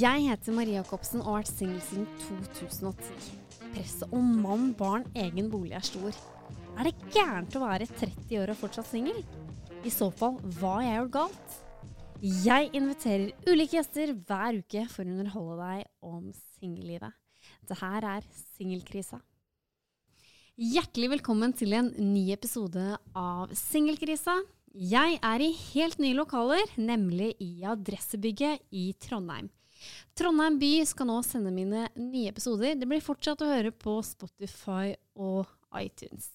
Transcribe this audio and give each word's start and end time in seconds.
Jeg 0.00 0.22
heter 0.30 0.54
Marie 0.56 0.78
Jacobsen 0.78 1.20
og 1.20 1.26
har 1.26 1.42
vært 1.42 1.50
singel 1.50 1.80
siden 1.84 2.06
2010. 2.54 3.32
Presset 3.74 4.12
om 4.16 4.28
mann, 4.40 4.70
barn, 4.78 5.02
egen 5.18 5.50
bolig 5.52 5.74
er 5.76 5.84
stor. 5.84 6.14
Er 6.78 6.88
det 6.88 7.10
gærent 7.12 7.56
å 7.58 7.60
være 7.66 7.88
30 7.98 8.38
år 8.40 8.52
og 8.54 8.60
fortsatt 8.62 8.88
singel? 8.88 9.18
I 9.84 9.92
så 9.92 10.08
fall, 10.14 10.38
hva 10.56 10.78
har 10.78 10.86
jeg 10.86 11.02
gjort 11.02 11.12
galt? 11.18 11.58
Jeg 12.46 12.70
inviterer 12.80 13.50
ulike 13.50 13.76
gjester 13.76 14.14
hver 14.14 14.62
uke 14.62 14.86
for 14.94 15.04
å 15.04 15.18
underholde 15.18 15.58
deg 15.66 15.84
om 16.14 16.32
singellivet. 16.54 17.20
Det 17.68 17.76
her 17.82 18.08
er 18.14 18.32
Singelkrisa. 18.56 19.20
Hjertelig 20.56 21.12
velkommen 21.18 21.52
til 21.56 21.76
en 21.76 21.92
ny 21.98 22.30
episode 22.32 22.94
av 23.12 23.52
Singelkrisa. 23.52 24.38
Jeg 24.72 25.20
er 25.20 25.44
i 25.44 25.54
helt 25.74 26.00
nye 26.00 26.16
lokaler, 26.16 26.76
nemlig 26.80 27.34
i 27.42 27.66
Adressebygget 27.68 28.70
i 28.72 28.92
Trondheim. 28.96 29.50
Trondheim 30.18 30.58
by 30.60 30.72
skal 30.88 31.08
nå 31.08 31.18
sende 31.24 31.52
mine 31.54 31.86
nye 31.96 32.28
episoder. 32.32 32.74
Det 32.78 32.88
blir 32.90 33.02
fortsatt 33.04 33.40
å 33.44 33.48
høre 33.50 33.72
på 33.72 33.98
Spotify 34.04 34.92
og 35.16 35.48
iTunes. 35.80 36.28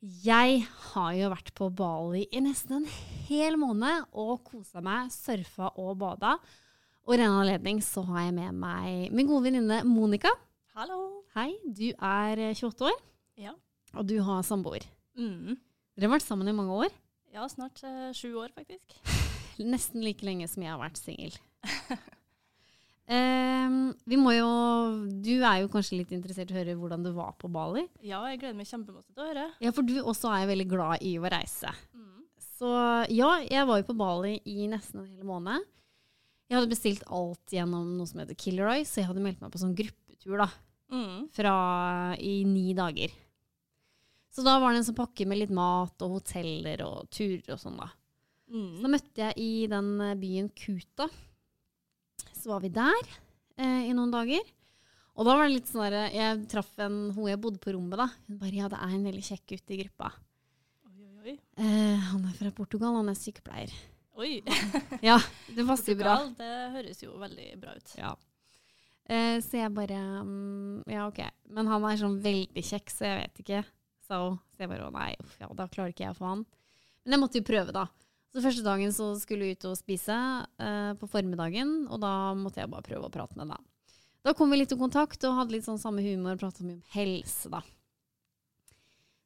Jeg 0.00 0.62
har 0.94 1.10
jo 1.18 1.28
vært 1.28 1.50
på 1.58 1.66
Bali 1.76 2.22
i 2.32 2.40
nesten 2.40 2.78
en 2.78 2.86
hel 3.28 3.58
måned 3.60 4.06
og 4.16 4.38
kosa 4.48 4.80
meg, 4.84 5.10
surfa 5.12 5.74
og 5.76 5.98
bada. 6.00 6.38
Og 7.04 7.16
i 7.16 7.20
en 7.20 7.34
anledning 7.42 7.82
så 7.84 8.04
har 8.08 8.26
jeg 8.28 8.36
med 8.38 8.56
meg 8.62 9.12
min 9.12 9.28
gode 9.28 9.48
venninne 9.50 9.82
Monica. 9.88 10.32
Hallo. 10.76 11.00
Hei, 11.34 11.50
du 11.66 11.90
er 11.92 12.40
28 12.54 12.86
år, 12.88 12.96
Ja. 13.36 13.52
og 13.94 14.06
du 14.08 14.16
har 14.24 14.40
samboer. 14.46 14.86
Mm. 15.18 15.58
Dere 15.96 16.08
har 16.08 16.16
vært 16.16 16.26
sammen 16.26 16.48
i 16.48 16.54
mange 16.56 16.72
år. 16.86 16.96
Ja, 17.34 17.44
snart 17.48 17.82
eh, 17.84 18.10
sju 18.16 18.32
år, 18.40 18.48
faktisk. 18.56 18.96
Nesten 19.60 20.02
like 20.02 20.24
lenge 20.24 20.48
som 20.48 20.64
jeg 20.64 20.72
har 20.72 20.80
vært 20.80 20.98
singel. 20.98 21.36
Ehm, 23.10 23.90
vi 24.06 24.14
må 24.20 24.30
jo 24.36 24.48
Du 25.24 25.32
er 25.42 25.62
jo 25.64 25.70
kanskje 25.72 25.98
litt 25.98 26.12
interessert 26.14 26.52
i 26.52 26.54
å 26.54 26.58
høre 26.60 26.76
hvordan 26.78 27.02
det 27.02 27.12
var 27.16 27.32
på 27.40 27.50
Bali? 27.50 27.82
Ja, 28.06 28.20
jeg 28.30 28.38
gleder 28.42 28.54
meg 28.60 28.68
kjempemasse 28.70 29.10
til 29.10 29.24
å 29.24 29.28
høre. 29.32 29.46
Ja, 29.64 29.72
for 29.74 29.82
du 29.86 29.96
også 30.02 30.30
er 30.36 30.46
veldig 30.50 30.68
glad 30.70 31.02
i 31.02 31.16
å 31.18 31.26
reise. 31.32 31.72
Mm. 31.96 32.22
Så 32.38 32.70
ja, 33.10 33.30
jeg 33.48 33.66
var 33.66 33.80
jo 33.80 33.88
på 33.88 33.96
Bali 33.98 34.36
i 34.46 34.68
nesten 34.70 35.00
en 35.02 35.08
hel 35.10 35.26
måned. 35.26 35.64
Jeg 36.50 36.58
hadde 36.58 36.70
bestilt 36.70 37.02
alt 37.10 37.54
gjennom 37.54 37.96
noe 37.96 38.06
som 38.10 38.20
heter 38.22 38.34
Killeroy, 38.38 38.82
så 38.86 39.00
jeg 39.00 39.08
hadde 39.10 39.22
meldt 39.24 39.40
meg 39.42 39.52
på 39.54 39.60
sånn 39.62 39.74
gruppetur 39.78 40.38
da, 40.44 40.48
Mm. 40.90 41.28
fra 41.30 42.16
i 42.18 42.42
ni 42.44 42.74
dager. 42.74 43.10
Så 44.34 44.42
da 44.44 44.58
var 44.58 44.72
det 44.72 44.78
en 44.82 44.86
sånn 44.92 44.98
pakke 44.98 45.26
med 45.26 45.38
litt 45.38 45.50
mat 45.54 45.94
og 46.02 46.16
hoteller 46.18 46.82
og 46.86 47.08
turer 47.10 47.52
og 47.54 47.58
sånn 47.62 47.76
da. 47.78 47.86
Så 48.50 48.54
Mm. 48.54 48.82
da 48.82 48.88
møtte 48.88 49.14
jeg 49.16 49.34
i 49.38 49.66
den 49.68 49.98
byen 50.20 50.48
Kuta. 50.54 51.08
Så 52.36 52.52
var 52.52 52.62
vi 52.64 52.70
der 52.74 53.00
eh, 53.60 53.86
i 53.90 53.94
noen 53.96 54.12
dager. 54.14 54.42
Og 55.18 55.26
da 55.26 55.34
var 55.36 55.48
det 55.48 55.58
litt 55.58 55.68
sånn 55.68 55.84
der, 55.90 56.12
Jeg 56.14 56.46
traff 56.48 56.70
en 56.80 57.10
hun 57.12 57.28
jeg 57.28 57.40
bodde 57.42 57.60
på 57.60 57.74
rommet, 57.74 57.98
da. 58.00 58.06
Hun 58.28 58.38
bare 58.40 58.56
ja, 58.56 58.68
det 58.72 58.78
er 58.80 58.94
en 58.96 59.06
veldig 59.08 59.24
kjekk 59.26 59.46
gutt 59.52 59.74
i 59.74 59.80
gruppa. 59.82 60.12
Oi, 60.88 61.04
oi, 61.04 61.18
oi. 61.32 61.34
Eh, 61.60 62.06
han 62.10 62.24
er 62.30 62.36
fra 62.38 62.52
Portugal, 62.56 62.96
han 63.00 63.10
er 63.12 63.18
sykepleier. 63.18 63.74
Oi. 64.20 64.32
Ja, 65.10 65.18
det 65.52 65.66
passer 65.68 65.98
bra. 65.98 66.16
Portugal, 66.22 66.34
det 66.38 66.74
høres 66.78 67.02
jo 67.04 67.16
veldig 67.20 67.50
bra 67.60 67.76
ut. 67.76 67.94
Ja. 67.98 68.14
Eh, 69.10 69.36
så 69.42 69.58
jeg 69.58 69.74
bare 69.74 69.98
mm, 70.22 70.86
Ja, 70.88 71.08
OK. 71.10 71.20
Men 71.50 71.68
han 71.72 71.84
er 71.88 72.00
sånn 72.00 72.20
veldig 72.22 72.64
kjekk, 72.64 72.92
så 72.94 73.08
jeg 73.08 73.22
vet 73.24 73.44
ikke. 73.44 73.62
sa 74.06 74.22
hun. 74.24 74.40
Så 74.54 74.64
jeg 74.64 74.70
bare 74.72 74.88
å 74.88 74.94
nei, 74.94 75.12
uff, 75.22 75.36
ja, 75.42 75.50
da 75.58 75.68
klarer 75.68 75.92
ikke 75.92 76.06
jeg 76.06 76.14
å 76.14 76.20
få 76.20 76.28
han. 76.32 76.44
Men 77.04 77.16
jeg 77.16 77.22
måtte 77.24 77.40
jo 77.40 77.48
prøve, 77.48 77.74
da. 77.74 77.86
Så 78.30 78.42
første 78.44 78.62
dagen 78.62 78.92
så 78.94 79.10
skulle 79.18 79.48
vi 79.48 79.56
ut 79.58 79.66
og 79.66 79.78
spise 79.78 80.14
eh, 80.14 80.92
på 81.00 81.08
formiddagen, 81.10 81.88
og 81.90 81.98
da 82.02 82.30
måtte 82.38 82.62
jeg 82.62 82.70
bare 82.70 82.86
prøve 82.86 83.08
å 83.08 83.12
prate 83.12 83.34
med 83.34 83.48
henne. 83.48 83.58
Da 84.22 84.34
kom 84.36 84.52
vi 84.52 84.60
litt 84.60 84.72
i 84.74 84.78
kontakt 84.78 85.24
og 85.26 85.38
hadde 85.38 85.56
litt 85.56 85.66
sånn 85.66 85.80
samme 85.80 86.04
humor 86.04 86.36
og 86.36 86.42
prata 86.42 86.62
mye 86.62 86.78
om 86.78 86.84
helse, 86.94 87.50
da. 87.50 87.62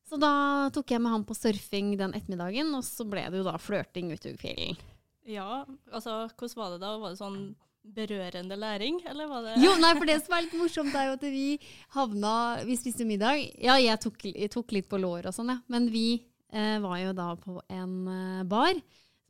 Så 0.08 0.16
da 0.20 0.70
tok 0.72 0.92
jeg 0.94 1.02
med 1.02 1.12
han 1.12 1.24
på 1.26 1.36
surfing 1.36 1.94
den 2.00 2.14
ettermiddagen, 2.16 2.70
og 2.76 2.84
så 2.86 3.06
ble 3.08 3.26
det 3.32 3.40
jo 3.40 3.46
da 3.46 3.56
flørting 3.60 4.12
utover 4.14 4.38
kvelden. 4.40 4.80
Ja, 5.28 5.64
altså, 5.90 6.24
hvordan 6.36 6.58
var 6.60 6.74
det 6.74 6.82
da? 6.82 6.96
Var 7.00 7.14
det 7.14 7.20
sånn 7.20 7.38
berørende 7.84 8.56
læring, 8.56 9.00
eller 9.08 9.28
var 9.28 9.42
det 9.44 9.54
Jo, 9.60 9.74
nei, 9.80 9.92
for 9.96 10.08
det 10.08 10.18
som 10.24 10.36
er 10.36 10.46
litt 10.46 10.56
morsomt, 10.56 10.94
er 10.96 11.10
jo 11.10 11.16
at 11.18 11.24
vi 11.28 11.58
havna 11.96 12.34
Vi 12.64 12.76
spiste 12.80 13.04
middag. 13.08 13.42
Ja, 13.60 13.76
jeg 13.80 14.00
tok, 14.00 14.24
jeg 14.30 14.52
tok 14.52 14.72
litt 14.76 14.88
på 14.88 15.00
lår 15.00 15.28
og 15.28 15.36
sånn, 15.36 15.52
ja. 15.52 15.58
Men 15.72 15.90
vi 15.92 16.22
eh, 16.54 16.76
var 16.82 16.98
jo 17.02 17.14
da 17.18 17.28
på 17.40 17.58
en 17.68 17.94
eh, 18.08 18.44
bar 18.48 18.78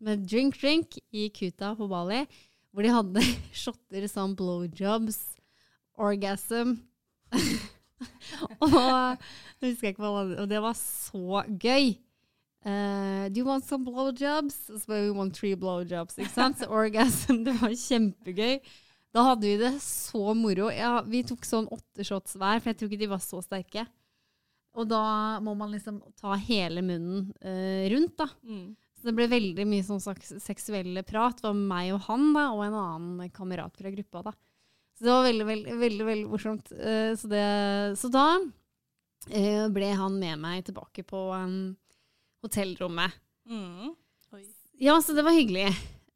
med 0.04 0.26
drink 0.28 0.58
drink 0.60 0.98
i 1.14 1.30
Kuta 1.34 1.72
på 1.78 1.88
Bali, 1.90 2.24
hvor 2.70 2.84
de 2.84 2.92
hadde 2.92 3.24
shotter 3.64 4.08
som 4.10 4.36
blowjobs, 4.38 5.20
orgasm 5.96 6.76
Og 8.64 8.74
jeg 8.74 9.70
husker 9.70 9.92
ikke 9.92 10.02
hva 10.02 10.10
det 10.10 10.16
var, 10.16 10.32
og 10.42 10.50
det 10.50 10.62
var 10.64 10.76
så 10.78 11.44
gøy. 11.60 11.94
Uh, 12.64 13.28
do 13.28 13.42
you 13.42 13.46
want 13.46 13.64
some 13.64 13.84
blowjobs? 13.84 14.56
Så 14.66 14.84
bare, 14.88 15.04
we 15.04 15.12
want 15.12 15.36
three 15.36 15.54
blowjobs. 15.54 16.18
Ikke 16.18 16.32
sant? 16.32 16.58
Så 16.58 16.68
orgasm, 16.68 17.42
det 17.46 17.56
var 17.60 17.74
kjempegøy. 17.76 18.58
Da 19.14 19.22
hadde 19.28 19.46
vi 19.46 19.58
det 19.60 19.74
så 19.84 20.34
moro. 20.34 20.70
Ja, 20.74 20.98
vi 21.06 21.22
tok 21.26 21.44
sånn 21.46 21.68
åtte 21.72 22.06
shots 22.06 22.34
hver, 22.34 22.58
for 22.58 22.72
jeg 22.72 22.80
tror 22.80 22.90
ikke 22.90 23.02
de 23.04 23.12
var 23.12 23.22
så 23.22 23.42
sterke. 23.44 23.86
Og 24.74 24.88
da 24.90 25.04
må 25.44 25.54
man 25.58 25.70
liksom 25.74 26.00
ta 26.18 26.34
hele 26.48 26.82
munnen 26.82 27.28
uh, 27.44 27.84
rundt, 27.92 28.16
da. 28.18 28.28
mm. 28.42 28.72
Så 28.94 29.10
det 29.10 29.16
ble 29.18 29.26
veldig 29.28 29.66
mye 29.68 29.84
sånn 29.84 30.00
slags 30.00 30.30
seksuelle 30.40 31.02
prat. 31.04 31.36
Det 31.36 31.44
var 31.44 31.58
meg 31.58 31.90
og 31.92 32.06
han 32.06 32.30
da, 32.32 32.46
og 32.54 32.62
en 32.64 32.76
annen 32.80 33.32
kamerat 33.36 33.76
fra 33.76 33.92
gruppa. 33.92 34.22
da. 34.30 34.32
Så 34.96 35.04
det 35.04 35.12
var 35.12 35.26
veldig, 35.26 35.46
veldig, 35.50 35.74
veldig, 35.82 36.06
veldig 36.08 36.30
morsomt. 36.30 36.72
Uh, 36.72 37.12
så, 37.20 37.30
det, 37.30 37.44
så 38.00 38.10
da 38.14 38.28
uh, 38.40 39.66
ble 39.74 39.90
han 40.00 40.16
med 40.22 40.40
meg 40.40 40.64
tilbake 40.70 41.04
på 41.06 41.26
um, 41.36 41.58
hotellrommet. 42.46 43.20
Mm. 43.44 43.92
Ja, 44.80 44.96
så 45.04 45.14
det 45.14 45.22
var 45.22 45.36
hyggelig. 45.36 45.68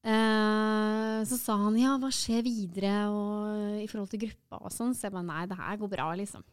Eh, 0.08 1.24
så 1.26 1.36
sa 1.36 1.56
han 1.58 1.76
ja, 1.78 1.96
hva 1.98 2.08
skjer 2.14 2.44
videre 2.46 2.92
og, 3.10 3.82
i 3.82 3.86
forhold 3.90 4.12
til 4.12 4.22
gruppa 4.26 4.62
og 4.62 4.72
sånn. 4.74 4.94
Så 4.96 5.08
jeg 5.08 5.14
bare 5.14 5.26
nei, 5.26 5.44
det 5.50 5.58
her 5.58 5.78
går 5.80 5.92
bra, 5.92 6.08
liksom. 6.18 6.44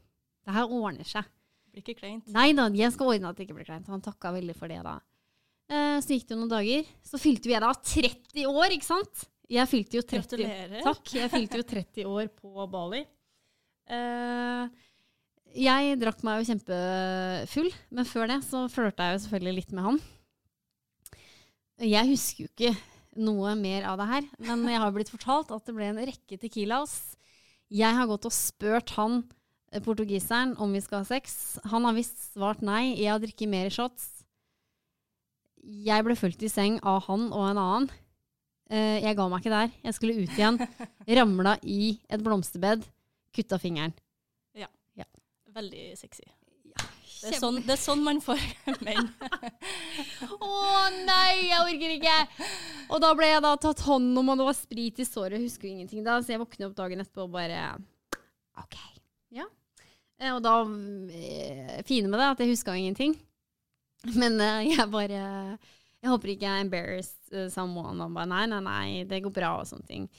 Det 0.45 0.55
her 0.55 0.72
ordner 0.72 1.07
seg. 1.07 1.27
Blir 1.75 1.83
ikke 1.83 1.99
kleint. 1.99 2.27
Nei 2.31 2.53
da, 2.55 2.69
jeg 2.71 2.93
skal 2.95 3.11
ordne 3.11 3.27
at 3.33 3.35
det 3.37 3.45
ikke 3.49 3.57
blir 3.59 3.67
kleint. 3.67 3.89
Han 3.91 4.03
takka 4.03 4.31
veldig 4.31 4.55
for 4.55 4.71
det, 4.71 4.79
da. 4.85 4.93
Eh, 5.67 5.97
så 5.99 6.15
gikk 6.15 6.29
det 6.29 6.35
jo 6.37 6.39
noen 6.39 6.53
dager. 6.53 6.87
Så 7.03 7.19
fylte 7.19 7.51
vi 7.51 7.59
da 7.59 7.71
30 7.75 8.47
år, 8.47 8.75
ikke 8.77 8.87
sant? 8.87 9.25
Jeg 9.51 9.69
fylte 9.69 9.99
jo 9.99 10.05
30 10.07 10.23
Gratulerer. 10.23 10.81
Takk. 10.87 11.11
Jeg 11.19 11.31
fylte 11.35 11.59
jo 11.59 11.67
30 11.75 12.07
år 12.15 12.31
på 12.39 12.67
Bali. 12.71 13.03
Eh, 13.91 14.83
jeg 15.55 15.99
drakk 16.01 16.23
meg 16.27 16.41
jo 16.41 16.47
kjempefull, 16.49 17.69
men 17.95 18.07
før 18.09 18.31
det 18.31 18.39
så 18.47 18.66
flørta 18.71 19.09
jeg 19.11 19.17
jo 19.19 19.23
selvfølgelig 19.28 19.55
litt 19.59 19.75
med 19.78 19.85
han. 19.89 19.99
Jeg 21.85 22.07
husker 22.09 22.45
jo 22.45 22.49
ikke 22.53 22.73
noe 23.25 23.53
mer 23.59 23.85
av 23.87 23.99
det 23.99 24.07
her, 24.09 24.25
men 24.47 24.66
jeg 24.71 24.81
har 24.83 24.91
blitt 24.95 25.11
fortalt 25.11 25.51
at 25.55 25.67
det 25.67 25.75
ble 25.75 25.87
en 25.91 26.01
rekke 26.07 26.39
Tequilas. 26.39 26.95
Jeg 27.71 27.95
har 27.95 28.07
gått 28.09 28.28
og 28.28 28.35
spurt 28.35 28.91
han 28.97 29.21
portugiseren 29.85 30.53
om 30.62 30.72
vi 30.76 30.82
skal 30.84 31.02
ha 31.03 31.08
sex. 31.09 31.58
Han 31.72 31.88
har 31.88 31.96
visst 31.97 32.34
svart 32.34 32.62
nei. 32.66 32.94
Jeg 33.00 33.12
har 33.12 33.20
drukket 33.23 33.52
mer 33.52 33.70
shots. 33.73 34.12
Jeg 35.66 36.06
ble 36.06 36.16
fulgt 36.20 36.44
i 36.46 36.50
seng 36.52 36.78
av 36.85 37.03
han 37.08 37.28
og 37.34 37.47
en 37.50 37.58
annen. 37.62 37.90
Eh, 38.70 39.02
jeg 39.03 39.17
ga 39.17 39.28
meg 39.29 39.41
ikke 39.44 39.53
der. 39.53 39.73
Jeg 39.85 39.97
skulle 39.97 40.16
ut 40.22 40.38
igjen. 40.38 40.59
Ramla 41.20 41.58
i 41.66 41.96
et 42.09 42.23
blomsterbed. 42.26 42.85
Kutta 43.35 43.59
fingeren. 43.62 43.94
Ja. 44.56 44.70
Veldig 45.56 45.91
sexy. 46.00 46.23
Ja, 46.76 46.84
Det 47.22 47.34
er, 47.34 47.40
sånn, 47.40 47.58
det 47.66 47.73
er 47.73 47.79
sånn 47.82 48.02
man 48.06 48.20
får 48.23 48.41
menn. 48.85 49.08
Å 50.35 50.50
nei, 51.06 51.47
jeg 51.50 51.59
orker 51.62 51.94
ikke! 51.96 52.17
Og 52.94 53.00
da 53.02 53.12
ble 53.17 53.29
jeg 53.32 53.44
da 53.46 53.53
tatt 53.64 53.82
hånd 53.88 54.12
om, 54.20 54.29
og 54.34 54.41
det 54.41 54.47
var 54.50 54.58
sprit 54.58 55.00
i 55.02 55.08
såret. 55.08 55.40
Jeg 55.40 55.47
husker 55.50 55.72
ingenting 55.72 56.03
da, 56.06 56.20
så 56.22 56.35
jeg 56.35 56.41
våkner 56.44 56.70
opp 56.70 56.76
dagen 56.78 57.02
etterpå 57.02 57.26
og 57.26 57.34
bare 57.38 57.62
OK. 58.62 58.78
Ja. 59.33 59.45
Eh, 60.22 60.31
og 60.31 60.41
da 60.45 60.59
eh, 61.11 61.81
Fine 61.87 62.09
med 62.09 62.19
det 62.22 62.29
at 62.33 62.43
jeg 62.43 62.53
huska 62.53 62.75
ingenting. 62.77 63.16
Men 64.19 64.39
eh, 64.41 64.72
jeg 64.72 64.87
bare 64.91 65.19
Jeg 65.19 66.11
håper 66.11 66.33
ikke 66.33 66.49
jeg 66.49 66.66
embarrassed 66.67 67.51
someone. 67.53 67.97
Og 68.05 68.16
bare 68.16 68.29
nei, 68.31 68.45
nei, 68.51 68.61
nei, 68.63 68.87
det 69.09 69.23
går 69.25 69.33
bra 69.35 69.55
og 69.61 69.69
sånne 69.69 69.89
ting. 69.89 70.09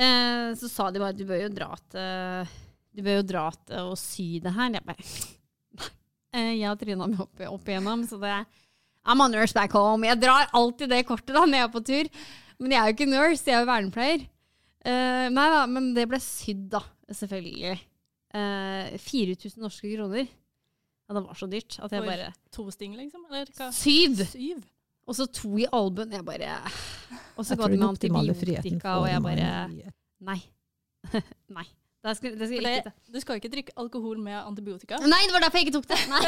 Så 0.00 0.68
sa 0.70 0.86
de 0.88 1.00
bare 1.02 1.12
du 1.12 1.26
bør 1.28 1.42
jo 1.42 1.48
dra 1.52 1.74
til 1.92 2.52
Du 2.96 3.02
bør 3.04 3.18
jo 3.18 3.24
dra 3.26 3.42
til 3.68 3.90
å 3.90 3.96
sy 3.98 4.38
det 4.40 4.52
her. 4.54 4.70
Jeg 4.78 4.86
bare 4.86 5.90
jeg 6.56 6.64
har 6.64 6.78
tryna 6.80 7.08
meg 7.10 7.20
opp, 7.20 7.42
opp 7.50 7.68
igjennom, 7.68 8.06
så 8.08 8.16
det 8.22 8.32
I'm 9.04 9.22
a 9.22 9.28
nurse 9.28 9.54
back 9.56 9.74
home. 9.76 10.08
Jeg 10.08 10.22
drar 10.22 10.48
alltid 10.56 10.90
det 10.92 11.02
kortet 11.08 11.34
da 11.36 11.44
når 11.44 11.58
jeg 11.58 11.66
er 11.66 11.74
på 11.74 11.84
tur. 11.90 12.10
Men 12.60 12.74
jeg 12.74 12.80
er 12.80 12.88
jo 12.88 12.96
ikke 12.96 13.10
nurse, 13.10 13.44
jeg 13.46 13.58
er 13.58 13.62
jo 13.62 13.70
vernepleier. 13.70 14.26
Nei 15.36 15.46
da, 15.54 15.62
men 15.70 15.92
det 15.96 16.08
ble 16.10 16.20
sydd, 16.22 16.66
da. 16.74 16.82
Selvfølgelig. 17.10 17.78
Uh, 18.30 18.98
4000 19.02 19.58
norske 19.64 19.90
kroner. 19.90 20.28
Ja, 21.10 21.14
det 21.16 21.24
var 21.26 21.34
så 21.34 21.48
dyrt 21.50 21.78
at 21.82 21.90
jeg 21.90 22.04
For- 22.04 22.06
bare 22.06 22.28
To 22.54 22.70
sting, 22.70 22.94
liksom? 22.94 23.24
Eller 23.30 23.50
hva? 23.56 23.72
Syv! 23.74 24.22
Syv? 24.30 24.62
Og 25.10 25.16
så 25.18 25.26
to 25.26 25.56
i 25.58 25.66
albuen. 25.74 26.12
Jeg 26.14 26.24
bare 26.24 26.52
Og 27.36 27.44
så 27.46 27.56
ga 27.58 27.66
de 27.66 27.80
meg 27.80 27.88
antibiotika, 27.88 28.98
og 29.00 29.08
jeg 29.10 29.22
bare 29.24 29.92
Nei. 30.20 30.38
Nei. 31.56 31.66
Det 32.00 32.14
skal, 32.16 32.36
det 32.38 32.46
skal 32.48 32.64
jeg 32.64 32.76
ikke 32.78 32.84
det, 32.88 33.12
du 33.12 33.20
skal 33.20 33.40
ikke 33.40 33.48
drikke 33.52 33.72
alkohol 33.76 34.20
med 34.24 34.38
antibiotika? 34.38 34.96
Nei, 35.04 35.18
det 35.26 35.34
var 35.34 35.42
derfor 35.44 35.60
jeg 35.60 35.66
ikke 35.68 35.74
tok 35.76 35.88
det! 35.90 35.98
Nei, 36.08 36.22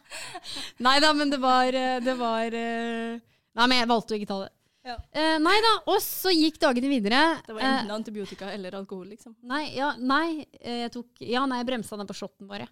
nei 0.86 0.92
da, 1.02 1.10
men 1.18 1.32
det 1.32 1.40
var 1.42 1.74
eh, 1.74 1.96
Det 2.04 2.14
var 2.20 2.54
eh, 2.54 3.16
Nei, 3.58 3.66
men 3.66 3.80
jeg 3.80 3.88
valgte 3.90 4.14
å 4.14 4.18
ikke 4.20 4.30
ta 4.30 4.38
det. 4.44 4.52
Ja. 4.84 4.98
Eh, 5.16 5.36
nei 5.40 5.56
da, 5.64 5.72
og 5.88 6.00
så 6.04 6.28
gikk 6.34 6.58
dagene 6.60 6.90
videre. 6.92 7.20
Det 7.46 7.54
var 7.56 7.62
Eh, 7.64 7.68
enten 7.80 7.94
antibiotika 7.94 8.50
eller 8.52 8.74
alkohol, 8.76 9.06
liksom. 9.14 9.34
Nei, 9.48 9.62
ja, 9.78 9.94
nei, 9.96 10.44
eh, 10.60 10.82
jeg 10.84 10.92
tok 10.92 11.22
Ja, 11.24 11.46
nei, 11.48 11.62
jeg 11.62 11.70
bremsa 11.70 11.96
den 11.96 12.10
på 12.10 12.16
shotten 12.18 12.46
bare. 12.50 12.68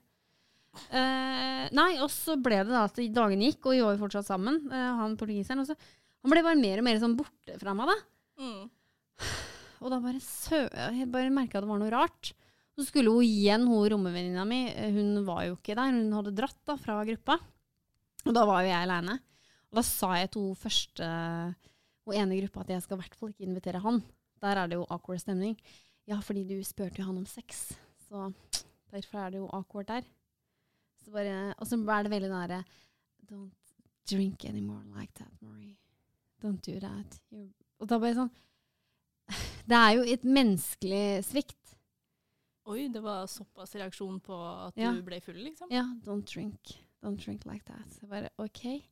Eh, 0.93 1.69
nei, 1.73 1.91
og 2.01 2.11
så 2.13 2.37
ble 2.41 2.63
det 2.65 2.73
da 2.73 2.85
at 2.85 2.97
dagene 2.97 3.49
gikk, 3.49 3.65
og 3.65 3.73
vi 3.77 3.81
var 3.85 3.97
jo 3.97 4.03
fortsatt 4.05 4.29
sammen, 4.29 4.61
eh, 4.73 4.91
han 5.01 5.17
portugiseren. 5.17 5.61
Og 5.65 5.67
så, 5.69 5.77
han 6.23 6.31
ble 6.33 6.45
bare 6.45 6.61
mer 6.61 6.79
og 6.83 6.85
mer 6.85 7.01
sånn 7.01 7.17
borte 7.17 7.57
fra 7.61 7.75
meg, 7.77 7.89
da. 7.89 7.97
Mm. 8.45 8.71
Og 9.83 9.91
da 9.91 9.99
bare 10.05 10.21
sø... 10.21 10.63
Jeg 10.69 11.09
bare 11.11 11.33
merka 11.33 11.61
det 11.61 11.69
var 11.69 11.81
noe 11.81 11.91
rart. 11.93 12.33
Så 12.77 12.87
skulle 12.89 13.13
hun 13.13 13.25
igjen, 13.25 13.67
hun 13.69 13.89
rommevenninna 13.93 14.45
mi, 14.49 14.67
eh, 14.71 14.93
hun 14.95 15.25
var 15.27 15.45
jo 15.49 15.57
ikke 15.57 15.77
der. 15.77 15.93
Hun 15.93 16.13
hadde 16.17 16.37
dratt 16.37 16.61
da 16.69 16.77
fra 16.81 17.01
gruppa. 17.09 17.41
Og 18.25 18.33
da 18.37 18.45
var 18.49 18.63
jo 18.63 18.71
jeg 18.71 18.85
aleine. 18.85 19.19
Og 19.73 19.81
da 19.81 19.83
sa 19.83 20.13
jeg 20.21 20.31
til 20.33 20.47
hun 20.51 20.57
første 20.61 21.09
Hun 22.07 22.15
ene 22.19 22.39
gruppa 22.41 22.61
at 22.65 22.73
jeg 22.75 22.83
skal 22.83 22.97
i 22.99 23.03
hvert 23.03 23.15
fall 23.19 23.31
ikke 23.31 23.47
invitere 23.47 23.81
han. 23.85 24.03
Der 24.43 24.59
er 24.59 24.67
det 24.67 24.75
jo 24.81 24.87
awkward 24.91 25.21
stemning. 25.23 25.57
Ja, 26.09 26.19
fordi 26.19 26.43
du 26.49 26.57
spurte 26.67 26.99
jo 26.99 27.07
han 27.07 27.19
om 27.21 27.27
sex. 27.27 27.73
Så 28.09 28.33
derfor 28.91 29.19
er 29.23 29.31
det 29.31 29.39
jo 29.39 29.49
awkward 29.55 29.87
der. 29.87 30.03
Så 31.05 31.11
bare, 31.15 31.55
og 31.59 31.67
så 31.67 31.77
er 31.79 32.03
det 32.03 32.11
veldig 32.13 32.31
nære 32.31 32.65
Don't 33.31 33.51
drink 34.11 34.45
anymore 34.45 34.83
like 34.99 35.13
that, 35.15 35.33
Marie. 35.41 35.77
Don't 36.43 36.61
do 36.67 36.79
that. 36.81 37.21
You're 37.33 37.51
og 37.79 37.89
da 37.91 37.99
bare 37.99 38.15
sånn 38.15 38.31
Det 39.69 39.79
er 39.79 39.91
jo 39.97 40.03
et 40.13 40.25
menneskelig 40.27 41.25
svikt. 41.27 41.77
Oi, 42.71 42.87
det 42.95 43.03
var 43.03 43.27
såpass 43.31 43.75
reaksjon 43.75 44.21
på 44.23 44.37
at 44.67 44.77
Ja. 44.79 44.93
du 44.95 45.03
ble 45.03 45.21
full, 45.21 45.39
liksom? 45.43 45.71
Ja, 45.71 45.83
don't 46.05 46.27
drink. 46.27 46.77
Don't 47.03 47.19
drink 47.19 47.45
like 47.47 47.65
that. 47.67 47.87
Så 47.99 48.07
bare 48.07 48.29
OK. 48.39 48.83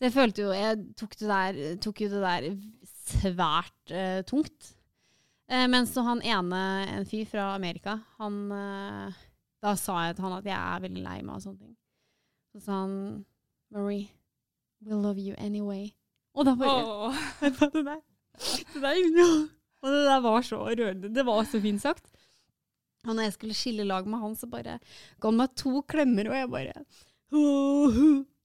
Så 0.00 0.08
jeg 0.08 0.14
følte 0.14 0.44
jo 0.46 0.52
Jeg 0.56 0.76
tok, 0.96 1.16
det 1.20 1.26
der, 1.28 1.56
tok 1.84 1.98
jo 2.00 2.06
det 2.08 2.20
der 2.24 2.44
svært 3.10 3.92
uh, 3.92 4.20
tungt. 4.24 4.70
Uh, 5.44 5.66
men 5.68 5.84
så 5.84 6.06
han 6.06 6.22
ene, 6.24 6.60
en 6.88 7.04
fyr 7.08 7.26
fra 7.28 7.50
Amerika, 7.52 7.98
han 8.16 8.38
uh, 8.48 9.18
Da 9.60 9.74
sa 9.76 9.98
jeg 10.06 10.16
til 10.16 10.24
han 10.24 10.38
at 10.38 10.48
jeg 10.48 10.56
er 10.56 10.86
veldig 10.86 11.04
lei 11.04 11.18
meg 11.20 11.36
og 11.36 11.44
sånne 11.44 11.66
ting. 11.66 11.76
Så 12.54 12.64
sa 12.64 12.80
han 12.86 12.96
Marie, 13.70 14.08
we'll 14.80 15.04
love 15.04 15.20
you 15.20 15.36
anyway. 15.36 15.90
Og 16.32 16.48
da 16.48 16.56
bare 16.56 16.80
hva, 16.80 17.12
det 17.44 17.52
der, 17.60 18.00
det 18.80 19.12
der. 19.20 19.36
Og 19.84 19.92
det 19.92 20.00
der 20.08 20.24
var 20.24 20.48
så 20.48 20.64
rørende. 20.64 21.12
Det 21.12 21.26
var 21.28 21.44
så 21.44 21.60
fint 21.60 21.84
sagt. 21.84 22.08
Og 23.04 23.14
når 23.14 23.28
jeg 23.28 23.36
skulle 23.36 23.56
skille 23.56 23.84
lag 23.84 24.08
med 24.08 24.24
han, 24.24 24.34
så 24.36 24.48
bare 24.48 24.80
ga 24.80 25.28
han 25.28 25.38
meg 25.40 25.54
to 25.60 25.84
klemmer, 25.88 26.32
og 26.32 26.36
jeg 26.40 26.50
bare 26.56 26.82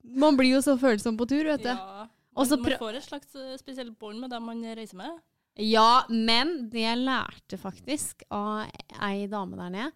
Man 0.05 0.37
blir 0.37 0.55
jo 0.55 0.61
så 0.63 0.75
følsom 0.79 1.17
på 1.17 1.27
tur, 1.29 1.43
vet 1.47 1.63
du. 1.63 1.71
Ja. 1.71 2.07
Man, 2.35 2.49
man 2.51 2.77
får 2.77 2.97
et 2.99 3.05
slags 3.05 3.35
eh, 3.39 3.55
spesielt 3.57 3.95
bånd 3.99 4.19
med 4.19 4.33
dem 4.33 4.43
man 4.43 4.63
reiser 4.75 4.99
med. 4.99 5.21
Ja, 5.61 6.03
men 6.11 6.65
det 6.71 6.83
jeg 6.83 6.99
lærte 6.99 7.57
faktisk 7.59 8.25
av 8.33 8.65
ei 9.07 9.23
dame 9.31 9.55
der 9.55 9.71
nede 9.71 9.91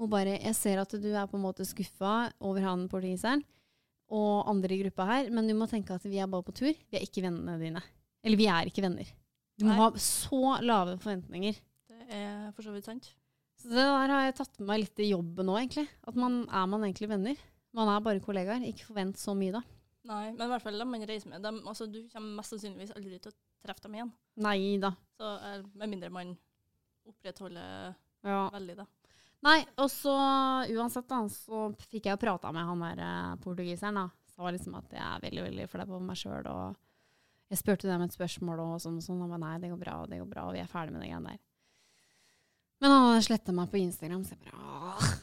Hun 0.00 0.08
bare 0.08 0.38
'Jeg 0.38 0.56
ser 0.56 0.80
at 0.80 0.90
du 0.90 1.08
er 1.12 1.26
på 1.28 1.36
en 1.36 1.44
måte 1.44 1.64
skuffa 1.68 2.30
over 2.40 2.60
han 2.60 2.88
portugiseren 2.88 3.44
og 4.12 4.48
andre 4.48 4.74
i 4.74 4.82
gruppa 4.82 5.04
her, 5.08 5.30
men 5.30 5.48
du 5.48 5.54
må 5.54 5.66
tenke 5.66 5.94
at 5.94 6.04
vi 6.04 6.18
er 6.18 6.28
bare 6.30 6.44
på 6.46 6.54
tur. 6.54 6.72
Vi 6.72 6.96
er 6.96 7.02
ikke 7.02 7.24
vennene 7.24 7.58
dine. 7.58 7.82
Eller 8.22 8.36
vi 8.36 8.46
er 8.46 8.68
ikke 8.68 8.84
venner. 8.84 9.08
Du 9.58 9.64
må 9.64 9.72
Nei. 9.72 9.78
ha 9.80 9.88
så 9.98 10.60
lave 10.62 10.98
forventninger. 11.00 11.56
Det 11.88 12.06
er 12.12 12.52
for 12.52 12.62
så 12.62 12.74
vidt 12.74 12.86
sant. 12.86 13.08
Så 13.56 13.72
det 13.72 13.82
der 13.82 14.12
har 14.12 14.26
jeg 14.26 14.36
tatt 14.36 14.60
med 14.60 14.68
meg 14.68 14.82
litt 14.84 15.00
i 15.00 15.10
jobben 15.10 15.48
nå, 15.48 15.56
egentlig. 15.58 15.88
At 16.06 16.14
man 16.14 16.44
er 16.46 16.66
man 16.70 16.84
egentlig 16.84 17.08
venner. 17.08 17.36
Man 17.76 17.90
er 17.92 18.00
bare 18.04 18.22
kollegaer. 18.24 18.64
Ikke 18.66 18.88
forvent 18.88 19.18
så 19.20 19.34
mye, 19.36 19.52
da. 19.58 19.62
Nei, 20.06 20.30
men 20.32 20.44
i 20.46 20.50
hvert 20.52 20.62
fall 20.62 20.78
de 20.78 20.84
man 20.86 21.02
reiser 21.08 21.28
med, 21.32 21.42
dem, 21.42 21.56
altså, 21.66 21.88
du 21.90 21.98
kommer 22.12 22.38
mest 22.38 22.52
sannsynligvis 22.54 22.92
aldri 22.94 23.18
til 23.18 23.32
å 23.32 23.36
treffe 23.66 23.82
dem 23.88 23.96
igjen. 23.98 24.12
Nei 24.44 24.76
da. 24.80 24.92
Så 25.18 25.30
eh, 25.42 25.64
Med 25.74 25.90
mindre 25.90 26.10
man 26.14 26.36
opprettholder 27.06 27.94
Ja. 28.26 28.44
veldig, 28.54 28.76
da. 28.78 28.86
Nei, 29.46 29.60
og 29.82 29.90
så 29.92 30.14
uansett 30.72 31.08
da, 31.10 31.18
så 31.30 31.66
fikk 31.90 32.06
jeg 32.08 32.14
jo 32.16 32.22
prata 32.22 32.50
med 32.54 32.66
han 32.66 32.82
der 32.86 33.02
eh, 33.04 33.34
portugiseren 33.42 33.98
da. 34.00 34.06
Sa 34.36 34.50
liksom 34.52 34.74
at 34.78 34.90
jeg 34.94 35.02
er 35.02 35.22
veldig, 35.26 35.42
veldig 35.50 35.68
flau 35.72 35.86
på 35.90 36.00
meg 36.06 36.18
sjøl, 36.20 36.46
og 36.50 36.78
jeg 37.50 37.60
spurte 37.60 37.88
dem 37.90 38.02
et 38.06 38.14
spørsmål 38.16 38.62
og 38.64 38.72
sånn 38.82 38.98
og 39.00 39.04
sånn. 39.04 39.22
Han 39.26 39.40
nei, 39.42 39.54
det 39.62 39.70
går 39.74 39.80
bra, 39.82 39.98
det 40.10 40.18
går 40.22 40.30
bra, 40.32 40.46
og 40.48 40.56
vi 40.56 40.62
er 40.62 40.70
ferdig 40.70 40.94
med 40.94 41.02
det 41.04 41.10
greiene 41.10 41.34
der. 41.34 41.42
Men 42.82 42.92
han 42.92 43.22
sletta 43.24 43.54
meg 43.56 43.70
på 43.72 43.80
Instagram, 43.80 44.22
så 44.28 44.34
jeg 44.36 44.44
bare 44.46 44.92
åh. 44.94 45.14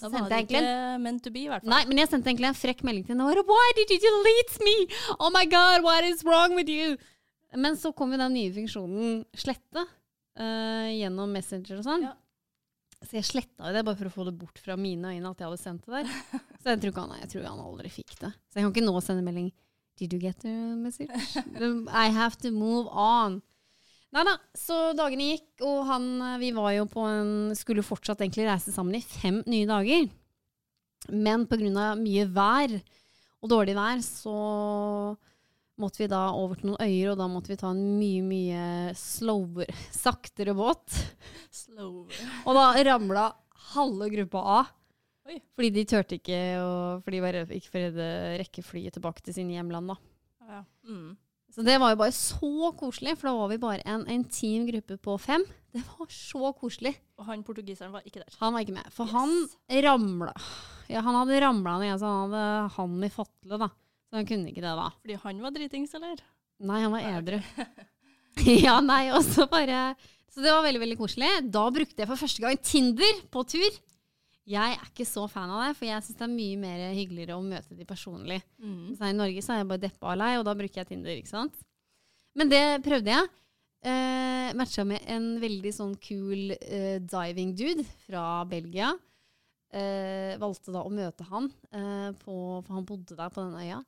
Da 0.00 0.10
var 0.12 0.26
det 0.28 0.36
en 0.38 0.48
ikke 0.48 0.64
meant 1.04 1.22
to 1.24 1.32
be, 1.34 1.44
i 1.44 1.50
hvert 1.50 1.64
fall. 1.64 1.72
Nei, 1.72 1.82
men 1.90 2.00
jeg 2.02 2.10
sendte 2.10 2.30
egentlig 2.32 2.50
en 2.50 2.58
frekk 2.58 2.82
melding 2.86 3.06
til 3.06 3.16
henne. 3.16 3.46
Why 3.50 3.72
did 3.78 3.92
you 3.94 4.00
delete 4.02 4.64
me? 4.66 4.76
Oh 5.18 5.30
my 5.34 5.44
god, 5.50 5.84
what 5.86 6.06
is 6.08 6.24
wrong 6.26 6.56
with 6.56 6.72
you? 6.72 6.96
Men 7.56 7.76
så 7.76 7.92
kom 7.96 8.12
jo 8.14 8.20
den 8.20 8.36
nye 8.36 8.52
funksjonen 8.54 9.22
slette 9.36 9.82
uh, 9.84 10.88
gjennom 10.94 11.32
Messenger 11.34 11.80
og 11.80 11.86
sånn. 11.86 12.06
Ja. 12.06 12.14
Så 13.00 13.16
jeg 13.16 13.26
sletta 13.26 13.70
jo 13.70 13.74
det 13.74 13.82
bare 13.86 13.96
for 13.96 14.10
å 14.10 14.12
få 14.12 14.26
det 14.28 14.36
bort 14.36 14.60
fra 14.60 14.76
mine 14.76 15.14
øyne 15.16 15.32
at 15.32 15.40
jeg 15.40 15.48
hadde 15.48 15.60
sendt 15.62 15.86
det 15.88 16.02
der. 16.02 16.40
Så 16.60 16.74
jeg 16.74 16.82
tror 16.82 16.92
ikke 16.92 17.04
han, 17.06 17.20
jeg 17.22 17.32
tror 17.32 17.46
han 17.48 17.62
aldri 17.64 17.92
fikk 17.92 18.16
det. 18.20 18.32
Så 18.52 18.60
jeg 18.60 18.66
kan 18.66 18.74
ikke 18.74 18.86
nå 18.86 19.04
sende 19.04 19.24
melding 19.26 19.50
Did 20.00 20.14
you 20.14 20.20
get 20.20 20.38
the 20.40 20.52
message? 20.80 21.10
I 21.92 22.08
have 22.08 22.38
to 22.40 22.50
move 22.50 22.88
on. 22.88 23.42
Nei 24.10 24.24
da, 24.26 24.32
så 24.58 24.76
dagene 24.98 25.28
gikk, 25.36 25.60
og 25.62 25.84
han, 25.86 26.06
vi 26.42 26.48
var 26.56 26.72
jo 26.74 26.86
på 26.90 27.04
en 27.06 27.52
Skulle 27.54 27.84
fortsatt 27.86 28.18
egentlig 28.24 28.48
reise 28.48 28.72
sammen 28.74 28.96
i 28.98 29.02
fem 29.06 29.38
nye 29.46 29.68
dager. 29.70 30.08
Men 31.14 31.46
pga. 31.48 31.92
mye 32.00 32.24
vær 32.34 32.74
og 33.40 33.48
dårlig 33.48 33.72
vær, 33.78 34.02
så 34.04 34.34
måtte 35.80 36.02
vi 36.02 36.10
da 36.12 36.26
over 36.36 36.58
til 36.60 36.68
noen 36.72 36.82
øyer, 36.84 37.12
og 37.14 37.20
da 37.22 37.28
måtte 37.30 37.48
vi 37.54 37.56
ta 37.56 37.70
en 37.72 37.84
mye, 37.96 38.20
mye 38.26 38.64
slower, 38.98 39.70
saktere 40.02 40.52
båt. 40.58 40.98
Slower. 41.54 42.12
Og 42.44 42.58
da 42.58 42.66
ramla 42.90 43.30
halve 43.70 44.10
gruppa 44.12 44.42
av. 44.58 44.74
Oi. 45.30 45.38
Fordi 45.56 45.70
de 45.78 45.86
turte 45.88 46.18
ikke, 46.18 46.42
og 46.60 47.00
fordi 47.06 47.16
de 47.16 47.24
var 47.24 47.36
redd- 47.38 47.54
ikke 47.56 47.72
for 47.72 47.86
å 47.86 48.10
rekke 48.42 48.64
flyet 48.66 48.96
tilbake 48.98 49.22
til 49.24 49.36
sine 49.38 49.54
hjemland. 49.56 49.94
da. 49.94 49.96
Ja. 50.50 50.62
Mm. 50.90 51.10
Så 51.50 51.64
det 51.66 51.76
var 51.82 51.92
jo 51.92 51.98
bare 51.98 52.14
så 52.14 52.70
koselig, 52.78 53.16
for 53.18 53.30
da 53.30 53.34
var 53.34 53.48
vi 53.50 53.58
bare 53.62 53.82
en 53.90 54.04
intim 54.12 54.68
gruppe 54.68 54.96
på 55.02 55.16
fem. 55.18 55.42
Det 55.74 55.82
var 55.86 56.10
så 56.14 56.52
koselig. 56.58 56.92
Og 57.18 57.26
han 57.26 57.42
portugiseren 57.46 57.92
var 57.94 58.06
ikke 58.06 58.22
der. 58.22 58.36
Han 58.40 58.54
var 58.54 58.62
ikke 58.64 58.76
med. 58.76 58.90
For 58.94 59.06
Yes. 59.06 59.12
han 59.14 59.82
ramla 59.86 60.34
Ja, 60.90 61.02
han 61.06 61.14
hadde 61.14 61.40
ramla 61.42 61.76
ned, 61.82 61.98
så 61.98 62.06
han 62.06 62.30
hadde 62.30 62.70
han 62.76 63.04
i 63.06 63.10
fatle, 63.14 63.58
da. 63.58 63.68
Så 64.10 64.18
han 64.18 64.26
kunne 64.26 64.50
ikke 64.50 64.62
det, 64.62 64.74
da. 64.78 64.88
Fordi 65.02 65.18
han 65.22 65.42
var 65.42 65.54
dritings, 65.54 65.94
eller? 65.94 66.22
Nei, 66.60 66.80
han 66.82 66.92
var 66.94 67.06
edru. 67.18 67.38
ja, 68.66 68.78
nei, 68.80 69.10
og 69.14 69.22
så 69.26 69.46
bare 69.50 69.94
Så 70.30 70.42
det 70.42 70.50
var 70.54 70.62
veldig, 70.62 70.80
veldig 70.84 70.98
koselig. 70.98 71.30
Da 71.50 71.64
brukte 71.74 71.98
jeg 72.02 72.10
for 72.10 72.18
første 72.20 72.42
gang 72.42 72.58
Tinder 72.62 73.22
på 73.30 73.42
tur. 73.46 73.70
Jeg 74.48 74.76
er 74.76 74.86
ikke 74.88 75.06
så 75.06 75.26
fan 75.30 75.50
av 75.52 75.66
det, 75.66 75.74
for 75.78 75.86
jeg 75.86 76.04
syns 76.04 76.18
det 76.18 76.24
er 76.26 76.32
mye 76.32 76.60
mer 76.60 76.84
hyggeligere 76.96 77.36
å 77.36 77.44
møte 77.44 77.76
de 77.76 77.86
personlig. 77.86 78.40
Mm. 78.62 78.96
Så 78.96 79.10
I 79.10 79.16
Norge 79.16 79.44
så 79.44 79.54
er 79.54 79.60
jeg 79.60 79.68
bare 79.70 79.84
deppa 79.84 80.14
og 80.14 80.18
lei, 80.18 80.30
og 80.40 80.46
da 80.48 80.54
bruker 80.58 80.80
jeg 80.80 80.88
Tinder. 80.88 81.12
ikke 81.12 81.30
sant? 81.30 81.60
Men 82.38 82.50
det 82.50 82.64
prøvde 82.86 83.12
jeg. 83.12 83.30
Eh, 83.80 84.50
Matcha 84.58 84.84
med 84.84 85.04
en 85.08 85.28
veldig 85.40 85.72
sånn 85.72 85.94
kul 86.02 86.52
eh, 86.56 86.98
diving 87.00 87.54
dude 87.56 87.84
fra 88.06 88.42
Belgia. 88.48 88.90
Eh, 89.70 90.34
valgte 90.40 90.74
da 90.74 90.82
å 90.82 90.90
møte 90.90 91.24
han, 91.28 91.46
eh, 91.70 92.10
på, 92.24 92.34
for 92.66 92.74
han 92.74 92.86
bodde 92.88 93.16
der 93.16 93.30
på 93.30 93.44
den 93.44 93.60
øya. 93.60 93.78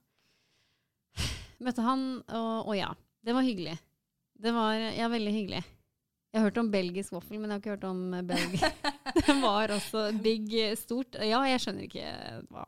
Møtte 1.65 1.85
han, 1.87 2.07
og, 2.29 2.69
og 2.71 2.77
ja, 2.79 2.93
det 3.27 3.35
var 3.35 3.47
hyggelig. 3.47 3.75
Det 4.43 4.53
var 4.55 4.79
ja, 4.79 5.09
veldig 5.11 5.33
hyggelig. 5.35 5.63
Jeg 6.33 6.41
har 6.41 6.49
hørt 6.49 6.61
om 6.63 6.71
belgisk 6.73 7.13
vaffel, 7.13 7.37
men 7.37 7.51
jeg 7.51 7.59
har 7.59 7.61
ikke 7.61 7.75
hørt 7.75 7.89
om 7.91 8.15
eh, 8.17 8.25
belg. 8.25 8.55
det 9.27 9.35
var 9.43 9.75
også 9.75 10.07
big, 10.25 10.47
eh, 10.57 10.77
stort. 10.81 11.19
Ja, 11.21 11.43
jeg 11.45 11.61
skjønner 11.61 11.85
ikke 11.85 12.07
hva. 12.49 12.65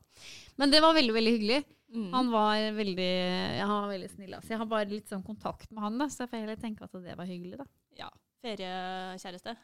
Men 0.61 0.75
det 0.75 0.83
var 0.85 0.97
veldig, 0.97 1.15
veldig 1.17 1.33
hyggelig. 1.39 1.63
Mm. 1.95 2.11
Han 2.13 2.29
var 2.33 2.67
veldig, 2.77 3.13
ja, 3.57 3.65
han 3.65 3.87
var 3.87 3.93
veldig 3.95 4.11
snill. 4.11 4.35
Altså. 4.37 4.53
Jeg 4.53 4.61
har 4.61 4.69
bare 4.69 4.91
litt 4.91 5.09
sånn 5.09 5.25
kontakt 5.25 5.71
med 5.73 5.81
han, 5.87 5.97
da, 6.03 6.11
så 6.13 6.25
jeg 6.25 6.33
får 6.35 6.43
heller 6.43 6.61
tenke 6.61 6.85
at 6.85 7.01
det 7.07 7.17
var 7.17 7.31
hyggelig. 7.31 7.57
da. 7.63 7.67
Ja. 8.03 8.11
Feriekjæreste. 8.45 9.57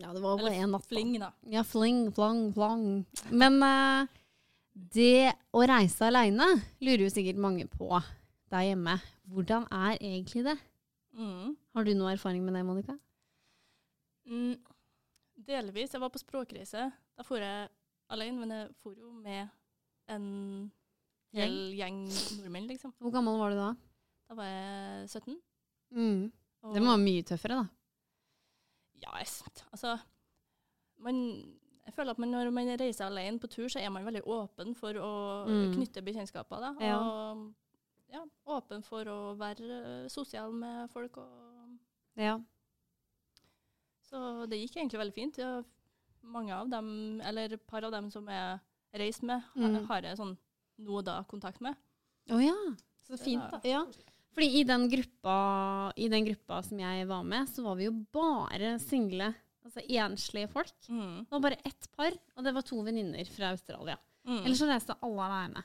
Ja, 0.00 0.12
det 0.14 0.22
var 0.24 0.40
bare 0.40 0.56
én 0.56 0.72
natt. 0.72 0.88
Fling, 0.88 1.12
da. 1.20 1.34
Ja, 1.52 1.66
fling, 1.68 2.06
flang, 2.16 2.46
flang. 2.56 2.84
Men 3.28 3.58
uh, 3.60 4.08
det 4.72 5.34
å 5.52 5.66
reise 5.68 6.08
aleine 6.08 6.46
lurer 6.80 7.04
jo 7.04 7.12
sikkert 7.12 7.42
mange 7.44 7.68
på 7.68 7.90
der 8.52 8.70
hjemme. 8.70 8.96
Hvordan 9.28 9.66
er 9.68 9.98
egentlig 9.98 10.46
det? 10.48 10.56
Mm. 11.12 11.52
Har 11.74 11.84
du 11.84 11.94
noe 11.96 12.12
erfaring 12.12 12.44
med 12.44 12.54
det, 12.54 12.64
Monica? 12.68 12.96
Mm. 14.28 14.58
Delvis. 15.46 15.92
Jeg 15.94 16.00
var 16.02 16.12
på 16.12 16.20
språkreise. 16.20 16.90
Da 17.16 17.24
for 17.26 17.40
jeg 17.42 17.68
alene, 18.12 18.38
men 18.42 18.50
jeg 18.54 18.74
for 18.82 18.94
jo 18.98 19.10
med 19.12 19.48
en 20.12 20.26
hel 21.32 21.56
gjeng 21.78 22.02
nordmenn, 22.38 22.68
liksom. 22.68 22.92
Hvor 23.00 23.14
gammel 23.14 23.38
var 23.40 23.50
du 23.54 23.56
da? 23.56 23.70
Da 24.28 24.36
var 24.38 24.50
jeg 24.50 25.08
17. 25.08 25.38
Mm. 25.94 26.32
og- 26.62 26.74
Det 26.74 26.82
var 26.82 26.96
mye 26.96 27.22
tøffere, 27.22 27.56
da. 27.62 27.68
Ja, 29.02 29.16
jeg, 29.18 29.26
altså 29.72 29.98
man, 30.98 31.58
Jeg 31.84 31.94
føler 31.94 32.10
at 32.12 32.18
man, 32.18 32.30
når 32.30 32.50
man 32.52 32.68
reiser 32.78 33.06
alene 33.06 33.40
på 33.40 33.48
tur, 33.50 33.66
så 33.68 33.80
er 33.82 33.88
man 33.90 34.04
veldig 34.04 34.22
åpen 34.24 34.74
for 34.76 34.92
å 34.94 35.46
Mm. 35.48 35.74
knytte 35.74 36.00
bekjentskaper. 36.04 36.80
Ja. 36.80 36.96
Og 37.00 37.54
ja, 38.12 38.24
åpen 38.46 38.84
for 38.84 39.02
å 39.04 39.36
være 39.36 40.08
sosial 40.08 40.52
med 40.52 40.88
folk. 40.90 41.16
Og, 41.16 41.51
Ja. 42.16 42.40
så 44.10 44.46
det 44.50 44.58
gikk 44.60 44.76
egentlig 44.76 45.00
veldig 45.00 45.14
fint. 45.16 45.38
Ja, 45.40 45.62
mange 46.22 46.52
av 46.54 46.68
dem, 46.70 47.20
eller 47.24 47.54
et 47.56 47.66
par 47.66 47.84
av 47.84 47.92
dem 47.94 48.10
som 48.12 48.26
jeg 48.28 48.60
reist 49.00 49.22
med, 49.22 49.40
har, 49.54 49.68
Mm. 49.68 49.86
har 49.86 50.02
jeg 50.02 50.18
sånn 50.18 50.36
nå 50.78 50.98
og 50.98 51.04
da 51.04 51.22
kontakt 51.24 51.60
med. 51.60 51.74
Å 52.30 52.38
ja. 52.42 52.56
Så 53.06 53.16
Det 53.16 53.20
fint, 53.24 53.50
da. 53.50 53.60
Ja. 53.64 53.86
Fordi 54.32 54.60
i 54.60 54.64
den, 54.64 54.88
gruppa, 54.88 55.92
i 55.96 56.08
den 56.08 56.24
gruppa 56.24 56.62
som 56.64 56.78
jeg 56.78 57.06
var 57.08 57.22
med, 57.24 57.48
så 57.48 57.62
var 57.64 57.76
vi 57.76 57.84
jo 57.84 57.92
bare 58.12 58.78
single, 58.78 59.34
altså 59.64 59.80
enslige 59.88 60.48
folk. 60.48 60.72
Mm. 60.88 61.24
Det 61.24 61.30
var 61.30 61.40
bare 61.40 61.58
ett 61.64 61.88
par, 61.96 62.12
og 62.36 62.44
det 62.44 62.54
var 62.54 62.62
to 62.62 62.82
venninner 62.82 63.24
fra 63.26 63.50
Australia. 63.50 63.98
Mm. 64.26 64.44
Ellers 64.44 64.58
så 64.58 64.68
reiste 64.68 64.96
alle 65.02 65.22
aleine. 65.22 65.64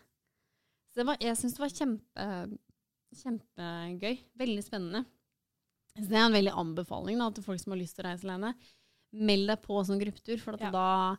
Så 0.89 0.95
det 0.95 1.05
var, 1.05 1.17
jeg 1.19 1.35
syns 1.37 1.53
det 1.53 1.59
var 1.59 1.69
kjempe, 1.69 2.59
kjempegøy. 3.15 4.19
Veldig 4.37 4.63
spennende. 4.63 5.05
Så 5.97 6.09
det 6.11 6.17
er 6.19 6.27
en 6.27 6.35
veldig 6.35 6.53
anbefaling 6.53 7.21
da, 7.21 7.29
til 7.33 7.45
folk 7.45 7.61
som 7.61 7.73
har 7.73 7.79
lyst 7.81 7.97
til 7.97 8.05
å 8.05 8.09
reise 8.11 8.27
alene. 8.27 8.53
Meld 9.17 9.49
deg 9.49 9.61
på 9.63 9.79
sånn 9.87 10.01
gruppetur, 10.01 10.37
for 10.43 10.57
at 10.57 10.65
Ja. 10.67 10.71
da 10.71 11.17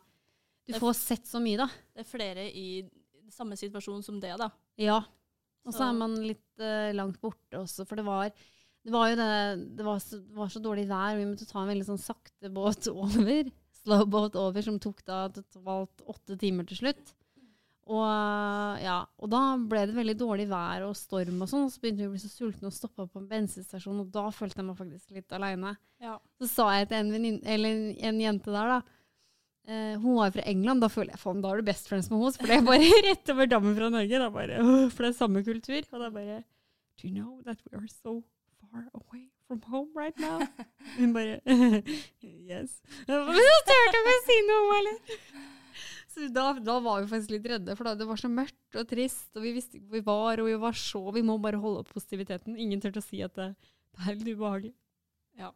Du 0.68 0.74
får 0.76 0.94
sett 0.94 1.26
så 1.26 1.40
mye, 1.40 1.56
da. 1.56 1.66
Det 1.96 2.04
er 2.04 2.08
flere 2.08 2.44
i 2.52 2.84
samme 3.32 3.56
situasjon 3.56 4.04
som 4.04 4.20
det, 4.20 4.34
da. 4.38 4.50
Ja. 4.76 5.00
Og 5.66 5.72
så 5.74 5.88
er 5.88 5.96
man 5.96 6.14
litt 6.22 6.60
uh, 6.60 6.92
langt 6.96 7.18
borte 7.20 7.58
også, 7.58 7.86
for 7.88 7.96
det 7.96 8.04
var, 8.04 8.30
det 8.84 8.92
var 8.92 9.08
jo 9.10 9.16
det 9.16 9.76
Det 9.76 9.84
var 9.84 9.98
så, 10.00 10.20
var 10.32 10.48
så 10.52 10.60
dårlig 10.64 10.86
vær, 10.88 11.14
og 11.14 11.18
vi 11.22 11.28
måtte 11.28 11.48
ta 11.48 11.62
en 11.62 11.72
veldig 11.72 11.88
sånn 11.88 12.00
sakte 12.00 12.52
båt 12.52 12.88
over. 12.92 13.50
Slow 13.82 14.04
boat 14.06 14.36
over, 14.36 14.62
som 14.64 14.78
tok 14.78 15.02
da 15.08 15.28
totalt 15.32 16.04
åtte 16.06 16.36
timer 16.40 16.68
til 16.68 16.82
slutt. 16.82 17.14
Og, 17.88 18.04
ja, 18.84 18.98
og 19.16 19.30
da 19.32 19.38
ble 19.64 19.86
det 19.88 19.94
veldig 19.96 20.14
dårlig 20.20 20.44
vær 20.50 20.82
og 20.84 20.92
storm 20.98 21.38
og 21.40 21.48
sånn, 21.48 21.70
så 21.72 21.80
begynte 21.80 22.02
vi 22.04 22.08
å 22.10 22.12
bli 22.12 22.20
så 22.20 22.28
sultne 22.28 22.68
og 22.68 22.74
stoppa 22.76 23.06
på 23.08 23.22
en 23.22 23.28
bensinstasjon, 23.30 24.02
og 24.02 24.10
da 24.12 24.26
følte 24.36 24.60
jeg 24.60 24.66
meg 24.68 24.76
faktisk 24.76 25.14
litt 25.16 25.32
aleine. 25.32 25.72
Ja. 26.04 26.18
Så 26.36 26.50
sa 26.52 26.66
jeg 26.76 26.90
til 26.90 26.98
en, 27.00 27.12
venin, 27.16 27.38
eller 27.48 27.72
en, 27.72 27.86
en 28.10 28.20
jente 28.20 28.52
der, 28.52 28.74
da. 28.74 28.78
eh, 29.72 29.94
hun 30.02 30.18
var 30.18 30.28
jo 30.28 30.34
fra 30.36 30.44
England. 30.52 30.84
Da 30.84 30.90
føler 30.92 31.14
jeg 31.16 31.22
faen, 31.24 31.40
da 31.40 31.54
er 31.54 31.62
du 31.62 31.68
best 31.70 31.88
friends 31.88 32.10
med 32.12 32.20
henne. 32.20 32.36
For 32.36 32.52
det 32.52 32.58
er 32.60 32.68
bare 32.68 33.00
rett 33.08 33.32
over 33.32 33.50
dammen 33.54 33.78
fra 33.80 33.88
Norge. 33.96 34.20
Da 34.26 34.28
bare, 34.36 34.60
for 34.92 35.06
det 35.08 35.10
er 35.14 35.18
samme 35.22 35.44
kultur. 35.48 35.80
Og 35.88 36.04
da 36.04 36.12
bare 36.20 36.42
Do 37.00 37.08
you 37.08 37.14
know 37.14 37.40
that 37.48 37.60
we 37.64 37.72
are 37.78 37.88
so 37.88 38.18
far 38.60 38.84
away 38.92 39.30
from 39.48 39.62
home 39.72 39.88
right 39.96 40.18
now? 40.20 40.42
Hun 40.98 41.12
bare 41.16 41.40
Yes. 42.20 42.82
Men 43.08 43.32
så 43.32 43.60
turte 43.68 44.00
hun 44.02 44.12
å 44.12 44.18
si 44.28 44.38
noe, 44.48 44.78
eller? 44.82 44.98
Da, 46.34 46.52
da 46.58 46.74
var 46.82 47.02
vi 47.04 47.08
faktisk 47.12 47.30
litt 47.36 47.46
redde, 47.46 47.74
for 47.78 47.86
da, 47.88 47.94
det 47.98 48.06
var 48.08 48.18
så 48.20 48.28
mørkt 48.32 48.76
og 48.80 48.88
trist, 48.90 49.28
og 49.36 49.44
vi 49.44 49.52
visste 49.56 49.78
ikke 49.78 49.86
hvor 49.88 49.98
vi 50.00 50.06
var, 50.08 50.40
og 50.42 50.48
vi 50.48 50.56
var 50.64 50.76
så 50.78 51.02
Vi 51.14 51.22
må 51.26 51.36
bare 51.42 51.60
holde 51.62 51.84
opp 51.84 51.92
positiviteten. 51.94 52.56
Ingen 52.58 52.80
turte 52.82 53.02
å 53.02 53.06
si 53.06 53.20
at 53.22 53.34
det, 53.38 53.48
det 53.94 54.04
er 54.06 54.16
litt 54.18 54.32
ubehagelig. 54.34 54.72
Ja. 55.38 55.52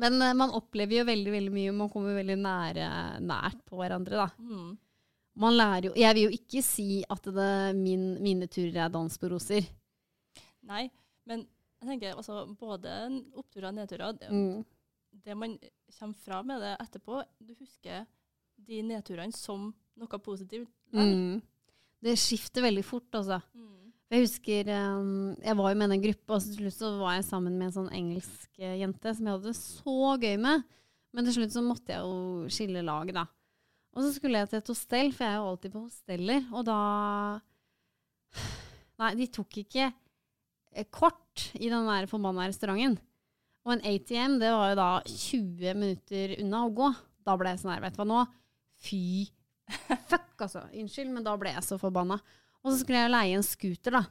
Men 0.00 0.18
uh, 0.22 0.32
man 0.34 0.50
opplever 0.56 0.98
jo 0.98 1.04
veldig 1.06 1.32
veldig 1.36 1.52
mye, 1.54 1.74
man 1.78 1.90
kommer 1.92 2.16
veldig 2.18 2.36
nære, 2.42 2.88
nært 3.22 3.60
på 3.68 3.78
hverandre. 3.78 4.24
da. 4.24 4.28
Mm. 4.42 4.72
Man 5.44 5.56
lærer 5.58 5.88
jo, 5.88 5.94
Jeg 5.98 6.14
vil 6.14 6.26
jo 6.28 6.34
ikke 6.36 6.62
si 6.62 6.88
at 7.10 7.24
det, 7.38 7.50
min, 7.78 8.04
mine 8.22 8.46
turer 8.50 8.84
er 8.86 8.92
dans 8.94 9.18
på 9.18 9.30
roser. 9.32 9.66
Nei, 10.66 10.88
men 11.26 11.46
jeg 11.80 11.88
tenker 11.88 12.14
altså 12.16 12.44
både 12.58 12.90
oppturer 13.36 13.70
og 13.70 13.78
nedturer 13.78 14.18
det, 14.18 14.30
Mm. 14.32 14.64
det 15.24 15.34
man 15.36 15.56
kommer 15.98 16.14
fra 16.26 16.42
med 16.42 16.62
det 16.62 16.76
etterpå, 16.80 17.22
du 17.42 17.54
husker 17.58 18.06
de 18.56 18.78
nedturene 18.86 19.34
som 19.34 19.72
noe 20.00 20.20
positivt. 20.22 20.70
Mm. 20.94 21.40
Det 22.04 22.16
skifter 22.20 22.64
veldig 22.66 22.84
fort, 22.86 23.08
altså. 23.16 23.40
Mm. 23.54 23.70
Jeg 24.12 24.26
husker 24.26 24.68
um, 24.70 25.32
Jeg 25.42 25.56
var 25.58 25.70
jo 25.72 25.78
med 25.80 25.90
i 25.90 25.96
en 25.96 26.02
gruppe, 26.04 26.36
og 26.36 26.42
til 26.44 26.58
slutt 26.58 26.76
så 26.76 26.90
var 27.00 27.16
jeg 27.16 27.26
sammen 27.26 27.56
med 27.58 27.70
en 27.70 27.76
sånn 27.78 27.94
engelsk 27.96 28.60
eh, 28.60 28.76
jente 28.82 29.14
som 29.16 29.26
jeg 29.26 29.38
hadde 29.38 29.50
det 29.50 29.58
så 29.58 30.12
gøy 30.20 30.36
med. 30.44 30.66
Men 31.14 31.26
til 31.26 31.38
slutt 31.38 31.54
så 31.54 31.62
måtte 31.64 31.94
jeg 31.94 32.04
jo 32.04 32.52
skille 32.52 32.84
lag, 32.84 33.10
da. 33.16 33.24
Og 33.94 34.02
så 34.02 34.10
skulle 34.16 34.40
jeg 34.42 34.50
til 34.50 34.60
et 34.60 34.70
hostell, 34.72 35.10
for 35.14 35.24
jeg 35.24 35.32
er 35.32 35.40
jo 35.40 35.50
alltid 35.52 35.74
på 35.74 35.84
hosteller. 35.86 36.46
Og 36.52 36.66
da 36.66 36.78
Nei, 39.02 39.10
de 39.18 39.26
tok 39.34 39.58
ikke 39.64 39.88
eh, 39.88 40.86
kort 40.94 41.48
i 41.58 41.70
den 41.70 41.88
der 41.88 42.10
forbanna 42.10 42.48
restauranten. 42.50 42.98
Og 43.64 43.72
en 43.72 43.84
ATM, 43.88 44.36
det 44.42 44.50
var 44.52 44.70
jo 44.70 44.76
da 44.76 44.88
20 45.08 45.78
minutter 45.78 46.34
unna 46.42 46.66
å 46.66 46.72
gå. 46.76 46.90
Da 47.24 47.38
ble 47.40 47.54
jeg 47.54 47.62
sånn 47.62 47.72
her, 47.72 47.82
vet 47.86 47.96
du 47.96 48.02
hva 48.02 48.08
nå? 48.10 48.24
Fy 48.84 49.00
fuck, 50.10 50.32
altså. 50.38 50.64
Unnskyld, 50.72 51.12
men 51.14 51.26
da 51.26 51.36
ble 51.40 51.54
jeg 51.54 51.64
så 51.66 51.78
forbanna. 51.80 52.18
Og 52.64 52.72
så 52.72 52.80
skulle 52.80 53.04
jeg 53.04 53.12
leie 53.12 53.38
en 53.38 53.46
scooter, 53.46 53.98
da. 53.98 54.04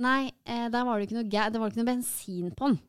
Nei, 0.00 0.30
eh, 0.46 0.68
der 0.70 0.86
var 0.86 0.98
det 0.98 1.08
ikke 1.08 1.18
noe, 1.18 1.26
det 1.26 1.60
var 1.60 1.72
ikke 1.72 1.82
noe 1.82 1.90
bensin 1.90 2.54
på 2.54 2.70
den. 2.70 2.80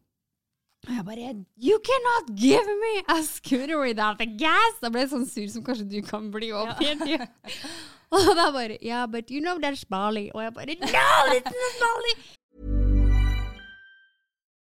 Og 0.88 0.94
jeg 0.96 1.06
bare 1.06 1.34
You 1.62 1.78
cannot 1.86 2.36
give 2.38 2.66
me 2.82 3.04
a 3.08 3.22
scooter 3.22 3.80
without 3.80 4.22
a 4.22 4.26
gas! 4.26 4.80
Da 4.82 4.90
ble 4.90 5.04
jeg 5.04 5.12
sånn 5.12 5.28
sur 5.30 5.50
som 5.54 5.66
kanskje 5.66 5.86
du 5.92 6.00
kan 6.06 6.32
bli 6.34 6.50
igjen. 6.50 7.04
Ja. 7.06 7.28
Og 8.12 8.32
da 8.36 8.50
bare 8.52 8.80
Yeah, 8.82 9.06
but 9.06 9.30
you 9.30 9.42
know 9.46 9.60
that's 9.62 9.86
Bali. 9.86 10.32
Og 10.34 10.42
jeg 10.42 10.56
bare 10.58 10.78
No, 10.82 11.10
it's 11.38 11.54
not 11.54 11.78
Bali! 11.84 12.16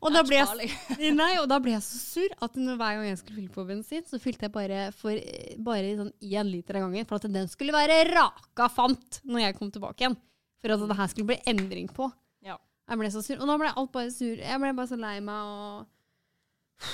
Og 0.00 0.14
da, 0.14 0.22
ble 0.24 0.38
jeg, 0.38 0.68
nei, 1.16 1.34
og 1.42 1.48
da 1.50 1.58
ble 1.62 1.74
jeg 1.74 1.84
så 1.84 1.98
sur 2.00 2.34
at 2.44 2.54
hver 2.56 2.78
gang 2.78 3.04
jeg 3.08 3.18
skulle 3.20 3.38
fylle 3.40 3.54
på 3.54 3.64
bensin, 3.68 4.06
så 4.08 4.20
fylte 4.22 4.48
jeg 4.48 4.54
bare 4.54 4.86
for 4.96 5.18
bare 5.64 5.96
sånn 5.98 6.12
én 6.24 6.48
liter 6.48 6.78
av 6.78 6.86
gangen. 6.86 7.08
For 7.08 7.20
at 7.20 7.28
den 7.34 7.50
skulle 7.52 7.76
være 7.76 8.00
raka 8.08 8.70
fant 8.72 9.20
når 9.28 9.44
jeg 9.44 9.58
kom 9.58 9.72
tilbake 9.74 10.04
igjen. 10.04 10.16
For 10.62 10.74
at 10.74 10.86
det 10.90 10.98
her 10.98 11.12
skulle 11.12 11.30
bli 11.32 11.38
endring 11.52 11.90
på. 11.94 12.08
Ja. 12.46 12.56
Jeg 12.88 13.02
ble 13.02 13.12
så 13.12 13.22
sur. 13.24 13.38
Og 13.38 13.50
da 13.50 13.58
ble 13.60 13.74
alt 13.74 13.92
bare 13.94 14.14
sur. 14.14 14.34
Jeg 14.40 14.62
ble 14.62 14.72
bare 14.78 14.90
så 14.90 14.98
lei 15.00 15.18
meg 15.24 15.52
og 15.52 16.88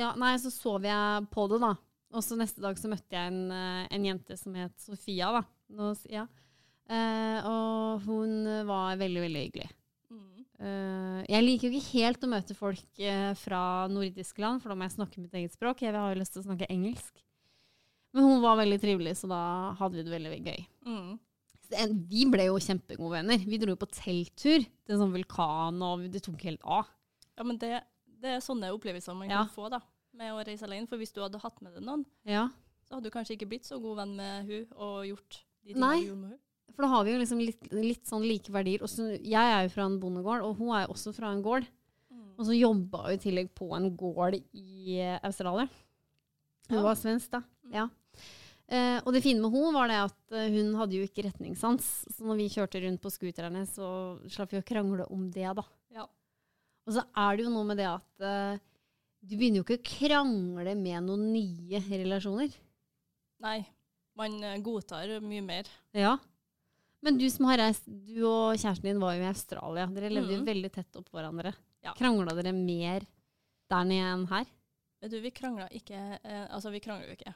Ja, 0.00 0.12
nei, 0.18 0.36
så 0.38 0.52
sov 0.54 0.84
jeg 0.86 1.30
på 1.34 1.46
det, 1.50 1.62
da. 1.62 1.74
Og 2.14 2.22
så 2.26 2.36
neste 2.38 2.62
dag 2.62 2.78
så 2.78 2.90
møtte 2.90 3.14
jeg 3.14 3.30
en, 3.30 3.50
eh, 3.54 3.88
en 3.94 4.06
jente 4.06 4.36
som 4.38 4.54
het 4.58 4.74
Sofia, 4.82 5.30
da. 5.34 5.42
Nå, 5.78 5.92
ja. 6.10 6.26
Eh, 6.90 7.46
og 7.46 8.06
hun 8.06 8.66
var 8.66 8.98
veldig, 8.98 9.22
veldig 9.26 9.44
hyggelig. 9.46 9.70
Eh, 10.60 11.20
jeg 11.30 11.44
liker 11.46 11.70
jo 11.70 11.78
ikke 11.78 11.94
helt 12.02 12.24
å 12.26 12.28
møte 12.28 12.54
folk 12.58 12.98
uh, 13.00 13.32
fra 13.40 13.60
nordiske 13.88 14.42
land, 14.42 14.60
for 14.60 14.68
da 14.72 14.76
må 14.76 14.84
jeg 14.84 14.96
snakke 14.98 15.22
mitt 15.22 15.32
eget 15.38 15.54
språk. 15.56 15.80
Jeg 15.86 15.94
har 15.96 16.12
jo 16.12 16.20
lyst 16.20 16.34
til 16.36 16.42
å 16.42 16.48
snakke 16.50 16.68
engelsk. 16.68 17.22
Men 18.12 18.26
hun 18.26 18.42
var 18.42 18.58
veldig 18.58 18.80
trivelig, 18.82 19.14
så 19.22 19.30
da 19.30 19.40
hadde 19.78 19.96
vi 19.96 20.02
det 20.04 20.12
veldig, 20.12 20.32
veldig 20.34 20.50
gøy. 20.52 20.64
Mm. 20.90 21.18
En- 21.78 22.06
Vi 22.10 22.24
ble 22.26 22.44
jo 22.48 22.58
kjempegode 22.58 23.12
venner. 23.14 23.38
Vi 23.38 23.56
dro 23.62 23.70
jo 23.72 23.76
på 23.80 23.86
telttur 23.94 24.64
til 24.66 24.94
en 24.96 24.98
sånn 25.04 25.14
vulkan, 25.14 25.80
og 25.86 26.10
det 26.10 26.22
tok 26.26 26.42
helt 26.42 26.60
av. 26.66 26.88
Ja, 27.38 27.44
men 27.46 27.56
det, 27.62 27.80
det 28.20 28.34
er 28.36 28.40
sånne 28.44 28.72
opplevelser 28.74 29.14
man 29.16 29.30
Ja. 29.30 29.44
kan 29.44 29.54
få 29.54 29.70
da, 29.70 29.80
med 30.12 30.32
å 30.34 30.44
reise 30.44 30.66
alene. 30.66 30.88
For 30.90 30.98
hvis 30.98 31.12
du 31.14 31.20
hadde 31.22 31.38
hatt 31.40 31.62
med 31.62 31.72
deg 31.74 31.84
noen, 31.86 32.04
Ja. 32.26 32.48
så 32.84 32.96
hadde 32.98 33.04
du 33.04 33.10
kanskje 33.14 33.38
ikke 33.38 33.48
blitt 33.48 33.64
så 33.64 33.80
god 33.80 33.96
venn 34.02 34.16
med 34.16 34.44
hun 34.50 34.66
og 34.76 35.06
gjort 35.06 35.44
de 35.64 35.74
Nei. 35.74 36.00
du 36.02 36.06
gjorde 36.10 36.20
med 36.20 36.30
hun. 36.30 36.38
For 36.74 36.84
da 36.86 36.88
har 36.94 37.04
vi 37.06 37.12
jo 37.14 37.20
liksom 37.20 37.40
litt, 37.42 37.68
litt 37.74 38.06
sånn 38.08 38.24
like 38.26 38.52
verdier. 38.54 38.82
Også, 38.86 39.10
jeg 39.20 39.34
er 39.54 39.64
jo 39.66 39.72
fra 39.74 39.86
en 39.88 39.98
bondegård, 40.02 40.44
og 40.46 40.56
hun 40.60 40.70
er 40.76 40.86
jo 40.86 40.94
også 40.94 41.12
fra 41.16 41.32
en 41.34 41.42
gård. 41.44 41.66
Og 42.40 42.46
så 42.48 42.54
jobba 42.56 43.02
hun 43.04 43.12
i 43.18 43.20
tillegg 43.20 43.50
på 43.58 43.66
en 43.76 43.90
gård 44.00 44.38
i 44.56 44.96
eh, 44.96 45.18
Australia. 45.26 45.66
Hun 46.70 46.78
Ja. 46.78 46.84
var 46.86 46.94
svensk, 46.96 47.30
da. 47.34 47.42
Ja. 47.74 47.88
Eh, 48.70 49.00
og 49.04 49.12
det 49.12 49.20
fine 49.24 49.42
med 49.42 49.50
hun 49.52 49.74
var 49.74 49.88
det 49.90 49.98
at 50.06 50.32
eh, 50.38 50.46
hun 50.54 50.72
hadde 50.78 50.94
jo 50.96 51.04
ikke 51.04 51.24
retningssans. 51.26 51.88
Så 52.14 52.24
når 52.24 52.38
vi 52.38 52.46
kjørte 52.54 52.80
rundt 52.84 53.02
på 53.02 53.10
scooterne, 53.12 53.66
så 53.68 53.90
slapp 54.30 54.54
vi 54.54 54.60
å 54.62 54.64
krangle 54.64 55.04
om 55.10 55.26
det, 55.34 55.48
da. 55.58 55.64
Ja. 55.92 56.06
Og 56.86 56.94
så 56.96 57.02
er 57.18 57.36
det 57.36 57.44
jo 57.44 57.50
noe 57.52 57.66
med 57.68 57.76
det 57.82 57.88
at 57.90 58.24
eh, 58.24 58.62
du 59.20 59.34
begynner 59.36 59.60
jo 59.60 59.66
ikke 59.66 59.80
å 59.82 59.88
krangle 59.90 60.72
med 60.78 61.04
noen 61.10 61.26
nye 61.34 61.82
relasjoner. 61.90 62.54
Nei, 63.44 63.58
man 64.16 64.38
eh, 64.46 64.56
godtar 64.64 65.18
mye 65.20 65.42
mer. 65.44 65.68
Ja. 65.92 66.14
Men 67.02 67.16
du 67.18 67.24
som 67.32 67.46
har 67.48 67.58
reist, 67.62 67.86
du 67.86 68.18
og 68.28 68.56
kjæresten 68.60 68.90
din 68.90 69.00
var 69.00 69.14
jo 69.16 69.22
i 69.24 69.28
Australia. 69.30 69.86
Dere 69.94 70.10
levde 70.12 70.34
jo 70.34 70.40
Mhm. 70.42 70.46
veldig 70.50 70.70
tett 70.74 70.96
opp 71.00 71.08
hverandre. 71.14 71.54
Ja. 71.84 71.94
Krangla 71.96 72.34
dere 72.36 72.52
mer 72.52 73.06
der 73.70 73.84
nede 73.88 74.10
enn 74.14 74.26
her? 74.28 74.44
Du, 75.08 75.16
vi 75.20 75.30
krangla 75.32 75.64
ikke 75.72 75.96
eh, 76.22 76.46
Altså, 76.52 76.68
vi 76.70 76.80
krangler 76.84 77.08
jo 77.08 77.16
ikke. 77.16 77.32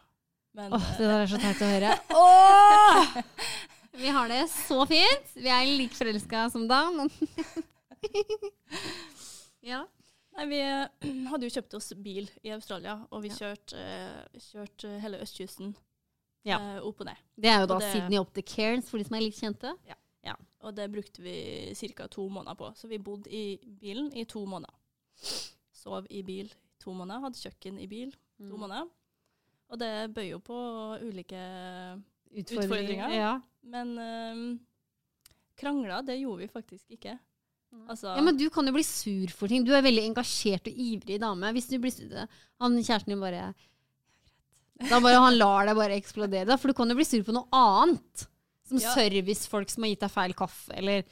Men 0.54 0.72
Åh, 0.76 0.82
eh, 0.90 0.98
det 0.98 1.06
der 1.08 1.22
er 1.22 1.26
så 1.32 1.38
teit 1.40 1.62
å 1.64 1.70
høre. 1.70 1.94
Åh! 2.10 3.22
Vi 3.94 4.08
har 4.10 4.26
det 4.28 4.48
så 4.50 4.80
fint. 4.90 5.28
Vi 5.38 5.46
er 5.48 5.64
like 5.78 5.94
forelska 5.94 6.48
som 6.50 6.64
da. 6.66 6.80
Men 6.90 7.08
ja. 9.62 9.84
Nei, 10.36 10.46
vi 10.50 10.58
eh, 10.60 10.88
hadde 11.30 11.46
jo 11.46 11.54
kjøpt 11.54 11.76
oss 11.78 11.92
bil 12.02 12.26
i 12.42 12.50
Australia, 12.50 12.96
og 13.14 13.22
vi 13.22 13.30
kjørte 13.30 13.78
eh, 13.78 14.40
kjørt 14.50 14.84
eh, 14.88 14.96
hele 15.04 15.20
østkysten 15.22 15.76
Ja. 16.44 16.58
uh, 16.60 16.86
opp 16.88 17.00
og 17.00 17.06
ned. 17.06 17.16
Det 17.40 17.48
er 17.50 17.60
jo 17.60 17.66
da 17.66 17.78
det- 17.80 17.92
Sydney 17.92 18.18
up 18.20 18.32
to 18.34 18.42
Cairns, 18.42 18.88
for 18.90 18.98
de 18.98 19.04
som 19.04 19.16
er 19.16 19.20
litt 19.24 19.34
kjente. 19.38 19.74
Ja, 19.88 19.94
Og 20.64 20.74
det 20.74 20.90
brukte 20.92 21.20
vi 21.20 21.74
ca. 21.74 22.06
to 22.08 22.28
måneder 22.28 22.54
på. 22.56 22.70
Så 22.74 22.88
vi 22.88 22.96
bodde 22.98 23.28
i 23.30 23.58
bilen 23.80 24.10
i 24.16 24.24
to 24.24 24.46
måneder. 24.46 24.72
Sov 25.72 26.06
i 26.10 26.22
bil 26.22 26.46
i 26.46 26.80
to 26.80 26.92
måneder, 26.92 27.20
hadde 27.20 27.36
kjøkken 27.36 27.78
i 27.80 27.86
bil 27.86 28.14
Mm. 28.40 28.48
to 28.50 28.56
måneder. 28.56 28.88
Og 29.70 29.78
det 29.78 30.14
bøyer 30.14 30.30
jo 30.30 30.38
på 30.38 30.56
ulike 31.02 31.36
Utfordringer. 32.34 32.64
Utfordringer. 32.64 33.10
Ja. 33.14 33.40
Men 33.62 33.98
uh, 33.98 34.58
krangler, 35.56 36.02
det 36.06 36.18
gjorde 36.20 36.38
vi 36.44 36.48
faktisk 36.48 36.90
ikke. 36.96 37.18
Altså, 37.90 38.14
ja, 38.14 38.22
men 38.22 38.36
du 38.38 38.48
kan 38.54 38.66
jo 38.66 38.72
bli 38.72 38.82
sur 38.86 39.28
for 39.34 39.48
ting. 39.50 39.64
Du 39.66 39.72
er 39.74 39.82
veldig 39.82 40.04
engasjert 40.08 40.68
og 40.70 40.76
ivrig 40.78 41.16
dame. 41.20 41.48
Hvis 41.56 41.68
du 41.68 41.78
blir 41.82 41.90
sur, 41.90 42.26
han 42.60 42.76
kjæresten 42.78 43.10
din 43.14 43.20
bare 43.20 43.40
ja. 43.40 43.52
Da 44.90 45.00
bare 45.00 45.20
han 45.22 45.38
lar 45.38 45.66
deg 45.66 45.76
bare 45.76 45.96
eksplodere. 45.98 46.46
Da, 46.46 46.56
for 46.60 46.68
du 46.68 46.74
kan 46.74 46.88
jo 46.90 46.94
bli 46.98 47.04
sur 47.08 47.22
på 47.26 47.32
noe 47.36 47.48
annet. 47.52 48.26
Som 48.68 48.78
Ja. 48.80 48.94
servicefolk 48.94 49.68
som 49.70 49.82
har 49.84 49.90
gitt 49.92 50.00
deg 50.00 50.10
feil 50.10 50.32
kaffe, 50.34 50.72
eller 50.76 51.04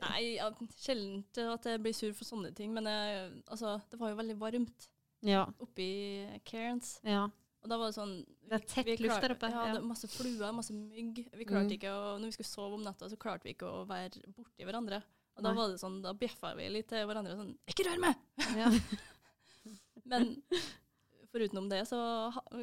Nei, 0.00 0.36
ja, 0.38 0.46
sjelden 0.80 1.22
at 1.52 1.64
jeg 1.68 1.80
blir 1.84 1.92
sur 1.94 2.12
for 2.16 2.24
sånne 2.24 2.54
ting. 2.56 2.72
Men 2.74 2.84
jeg, 2.88 3.42
altså, 3.52 3.76
det 3.90 3.98
var 4.00 4.10
jo 4.10 4.16
veldig 4.16 4.38
varmt 4.40 4.88
Ja. 5.22 5.44
oppe 5.60 5.78
i 5.84 6.40
Cairns. 6.44 6.98
ja. 7.04 7.28
Og 7.62 7.68
da 7.70 7.76
var 7.78 7.92
det 7.92 7.94
sånn 7.94 8.24
Det 8.48 8.52
er 8.58 8.66
tett 8.66 8.84
vi 8.86 8.96
luft 9.06 9.20
der 9.22 9.30
oppe. 9.36 9.48
Ja, 9.48 9.66
Ja. 9.68 9.74
det 9.74 9.84
masse 9.84 10.08
fluer, 10.10 10.50
masse 10.52 10.72
mygg. 10.72 11.28
Vi 11.32 11.44
klarte 11.44 11.70
Mm. 11.70 11.78
ikke 11.78 11.92
å, 11.94 12.18
Når 12.18 12.26
vi 12.26 12.32
skulle 12.32 12.50
sove 12.50 12.74
om 12.74 12.82
natta, 12.82 13.08
så 13.08 13.16
klarte 13.16 13.44
vi 13.44 13.54
ikke 13.54 13.68
å 13.70 13.86
være 13.86 14.18
borti 14.34 14.64
hverandre. 14.66 15.02
Og 15.36 15.42
da 15.44 15.52
Nei. 15.52 15.56
var 15.56 15.68
det 15.70 15.78
sånn, 15.80 16.02
da 16.02 16.12
bjeffa 16.12 16.56
vi 16.56 16.68
litt 16.68 16.88
til 16.88 17.06
hverandre 17.06 17.36
sånn 17.36 17.56
Ikke 17.68 17.84
rør 17.86 18.00
meg! 18.00 18.16
Ja. 18.56 18.68
Men 20.04 20.42
forutenom 21.32 21.68
det, 21.70 21.82
så 21.88 21.98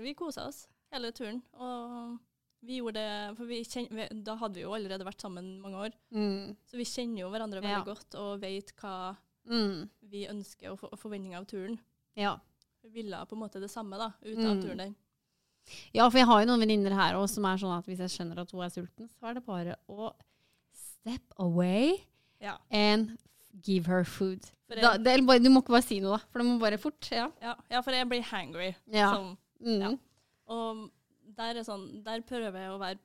vi 0.01 0.13
kosa 0.17 0.47
oss 0.47 0.67
hele 0.93 1.11
turen. 1.11 1.41
Og 1.59 2.17
vi 2.65 2.79
gjorde 2.81 2.93
det 2.99 3.37
For 3.37 3.45
vi 3.49 3.61
kjen, 3.63 3.87
vi, 3.91 4.07
da 4.23 4.35
hadde 4.35 4.55
vi 4.59 4.61
jo 4.65 4.73
allerede 4.75 5.05
vært 5.07 5.21
sammen 5.21 5.59
mange 5.61 5.77
år, 5.87 5.91
Mm. 6.11 6.55
så 6.67 6.77
vi 6.77 6.83
kjenner 6.85 7.19
jo 7.23 7.29
hverandre 7.31 7.61
veldig 7.61 7.69
Ja. 7.77 7.83
godt 7.83 8.15
og 8.15 8.39
vet 8.41 8.73
hva 8.81 9.15
Mm. 9.47 9.89
vi 10.03 10.27
ønsker 10.27 10.71
og, 10.71 10.79
for, 10.79 10.89
og 10.91 10.99
forventninger 10.99 11.37
av 11.37 11.45
turen. 11.47 11.79
Ja. 12.15 12.37
Vi 12.83 12.89
ville 12.89 13.25
på 13.25 13.33
en 13.35 13.39
måte 13.41 13.59
det 13.59 13.69
samme 13.71 13.97
da, 13.97 14.11
ut 14.23 14.37
av 14.37 14.55
Mm. 14.57 14.61
turen 14.61 14.77
der. 14.77 14.95
ja, 15.93 16.09
for 16.09 16.17
jeg 16.17 16.25
har 16.27 16.39
jo 16.41 16.47
noen 16.47 16.59
venninner 16.59 16.93
her 16.95 17.13
også 17.15 17.35
som 17.35 17.45
er 17.45 17.57
sånn 17.57 17.77
at 17.77 17.85
hvis 17.85 17.99
jeg 17.99 18.09
skjønner 18.09 18.39
at 18.39 18.51
hun 18.51 18.61
er 18.61 18.69
sulten, 18.69 19.07
så 19.09 19.29
er 19.29 19.33
det 19.35 19.45
bare 19.45 19.75
å 19.87 20.13
step 20.73 21.21
away 21.37 21.97
Ja. 22.41 22.57
and 22.71 23.17
give 23.65 23.85
her 23.87 24.03
food. 24.03 24.39
Da, 24.69 24.97
bare, 25.01 25.39
du 25.41 25.49
må 25.49 25.61
ikke 25.63 25.73
bare 25.73 25.81
si 25.85 25.99
noe, 25.99 26.17
da, 26.17 26.25
for 26.29 26.39
det 26.43 26.45
må 26.47 26.59
bare 26.61 26.77
fort. 26.77 27.07
Ja. 27.11 27.27
ja, 27.41 27.55
ja, 27.71 27.81
for 27.81 27.91
jeg 27.95 28.07
blir 28.11 28.21
hangry. 28.31 28.75
Ja. 28.93 29.13
Sånn, 29.15 29.37
Mm. 29.59 29.97
Og 30.47 30.85
der, 31.35 31.57
er 31.59 31.65
sånn, 31.67 32.01
der 32.05 32.21
prøver 32.23 32.55
jeg 32.63 32.71
å 32.71 32.77
være 32.79 32.99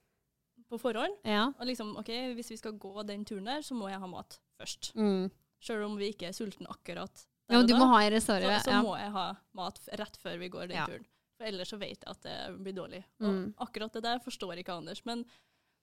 på 0.70 0.78
forhånd. 0.78 1.16
ja. 1.26 1.48
Og 1.59 1.66
liksom, 1.66 1.96
ok, 1.98 2.11
hvis 2.37 2.50
vi 2.52 2.57
skal 2.61 2.76
gå 2.78 3.02
den 3.07 3.24
turen 3.24 3.44
der, 3.50 3.61
så 3.66 3.74
må 3.74 3.88
jeg 3.90 3.98
ha 3.98 4.07
mat 4.07 4.38
først. 4.61 4.92
Mm. 4.94 5.30
Selv 5.61 5.85
om 5.88 5.96
vi 5.98 6.12
ikke 6.12 6.28
er 6.28 6.37
sultne 6.37 6.68
akkurat 6.70 7.24
Ja, 7.50 7.59
og 7.59 7.66
du 7.66 7.74
da, 7.74 7.78
må 7.80 7.88
ha 7.90 7.98
i 8.04 8.07
så, 8.09 8.14
reserve. 8.14 8.61
så 8.62 8.70
Ja. 8.70 8.83
må 8.83 8.94
jeg 8.96 9.11
ha 9.12 9.26
mat 9.52 9.80
rett 9.98 10.16
før 10.22 10.38
vi 10.38 10.48
går 10.48 10.68
den 10.68 10.87
turen. 10.87 11.04
For 11.37 11.46
ellers 11.50 11.68
så 11.74 11.78
vet 11.78 11.98
jeg 12.04 12.09
at 12.14 12.22
det 12.22 12.62
blir 12.62 12.72
dårlig. 12.78 13.02
Mm. 13.20 13.54
Akkurat 13.59 13.92
det 13.92 14.02
der 14.04 14.18
forstår 14.22 14.57
ikke 14.62 14.76
Anders, 14.78 15.04
men 15.04 15.24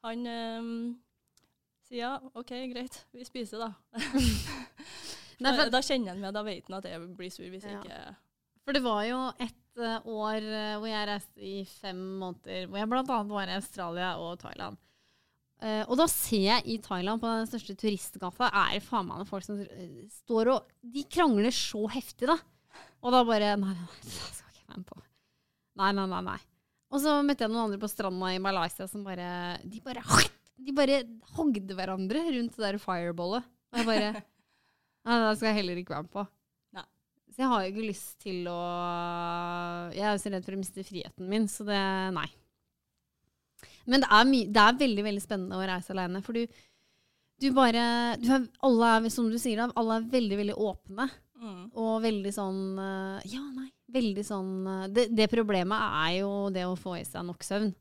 han 0.03 0.25
ehm, 0.25 0.95
sier 1.91 2.01
ja, 2.05 2.15
OK, 2.33 2.55
greit, 2.71 3.01
vi 3.11 3.27
spiser 3.27 3.65
da. 3.65 3.71
Nei, 5.41 5.51
for, 5.57 5.69
da 5.73 5.81
kjenner 5.83 6.13
han 6.13 6.21
meg, 6.21 6.33
da 6.35 6.43
vet 6.45 6.67
han 6.69 6.79
at 6.79 6.87
jeg 6.87 7.07
blir 7.17 7.31
sur 7.33 7.49
hvis 7.49 7.65
jeg 7.67 7.75
Ja. 7.75 7.81
ikke 7.83 8.17
for 8.61 8.77
det 8.77 8.83
var 8.85 9.01
jo 9.07 9.19
et 9.41 9.81
eh, 9.81 10.07
år 10.13 10.45
eh, 10.45 10.75
hvor 10.77 10.89
jeg 10.89 11.07
reiste 11.09 11.41
i 11.43 11.55
fem 11.65 11.99
måneder, 12.21 12.67
hvor 12.69 12.77
jeg 12.77 12.89
annet 13.01 13.33
var 13.33 13.49
i 13.49 13.57
Australia 13.57 14.11
og 14.21 14.37
Thailand. 14.43 14.77
Uh, 15.61 15.83
og 15.93 15.97
da 15.99 16.07
ser 16.09 16.41
jeg 16.41 16.63
i 16.73 16.75
Thailand, 16.81 17.21
på 17.21 17.29
den 17.29 17.45
største 17.45 17.75
turistgata, 17.77 18.47
er 18.49 18.71
det 18.79 18.81
faen 18.81 19.05
meg 19.05 19.27
folk 19.29 19.45
som 19.45 19.59
står 20.09 20.49
og 20.55 20.71
De 20.81 21.03
krangler 21.05 21.53
så 21.53 21.83
heftig, 21.93 22.25
da. 22.31 22.39
Og 23.05 23.13
da 23.13 23.19
bare 23.27 23.51
Nei, 23.61 23.75
nei, 23.75 23.83
nei, 23.83 23.99
det 24.01 24.15
skal 24.39 24.55
ikke 24.55 24.71
være 24.71 24.79
med 24.79 24.87
på. 24.89 24.97
Nei, 25.77 25.91
nei, 25.99 26.07
nei. 26.15 26.23
nei. 26.31 26.39
Og 26.89 27.03
så 27.03 27.13
møtte 27.21 27.45
jeg 27.45 27.53
noen 27.53 27.67
andre 27.67 27.77
på 27.83 27.91
stranda 27.91 28.31
i 28.33 28.41
Malaysia 28.41 28.89
som 28.89 29.05
bare 29.05 29.59
De 29.61 29.83
bare, 29.85 30.01
de 30.65 30.75
bare 30.77 31.01
hogde 31.35 31.77
hverandre 31.77 32.21
rundt 32.35 32.57
det 32.57 32.65
der 32.67 32.77
fireballet. 32.81 33.47
Og 33.71 33.81
jeg 33.81 33.87
bare 33.89 34.11
Nei, 35.07 35.15
det 35.17 35.37
skal 35.39 35.47
jeg 35.49 35.57
heller 35.63 35.79
ikke 35.81 35.95
være 35.95 36.05
med 36.05 36.13
på. 36.13 36.23
Nei. 36.77 36.83
Så 37.33 37.41
jeg 37.41 37.49
har 37.49 37.63
jo 37.63 37.71
ikke 37.71 37.87
lyst 37.87 38.11
til 38.21 38.49
å 38.51 38.57
Jeg 39.95 40.03
er 40.05 40.11
jo 40.13 40.21
så 40.21 40.31
redd 40.33 40.45
for 40.45 40.57
å 40.57 40.59
miste 40.61 40.85
friheten 40.85 41.31
min, 41.31 41.47
så 41.49 41.65
det 41.65 41.79
Nei. 42.13 42.27
Men 43.89 44.03
det 44.03 44.09
er, 44.13 44.29
det 44.53 44.61
er 44.61 44.77
veldig 44.83 45.05
veldig 45.07 45.23
spennende 45.23 45.57
å 45.57 45.65
reise 45.65 45.93
alene. 45.95 46.21
For 46.21 46.37
du, 46.37 46.45
du 47.41 47.47
bare 47.55 47.83
du 48.21 48.27
er, 48.29 48.45
Alle 48.67 48.93
er, 48.99 49.09
som 49.13 49.29
du 49.31 49.39
sier, 49.41 49.61
alle 49.65 49.97
er 49.97 50.09
veldig, 50.13 50.37
veldig 50.43 50.57
åpne. 50.69 51.09
mm. 51.41 51.61
Og 51.81 51.93
veldig 52.05 52.33
sånn 52.35 52.61
eh, 52.85 53.29
Ja, 53.33 53.41
nei. 53.57 53.69
Veldig 53.91 54.23
sånn 54.23 54.51
eh, 54.69 54.85
det, 54.93 55.07
det 55.17 55.31
problemet 55.33 55.81
er 56.05 56.19
jo 56.21 56.31
det 56.53 56.67
å 56.69 56.77
få 56.79 56.99
i 56.99 57.05
seg 57.07 57.25
nok 57.27 57.41
søvn. 57.47 57.73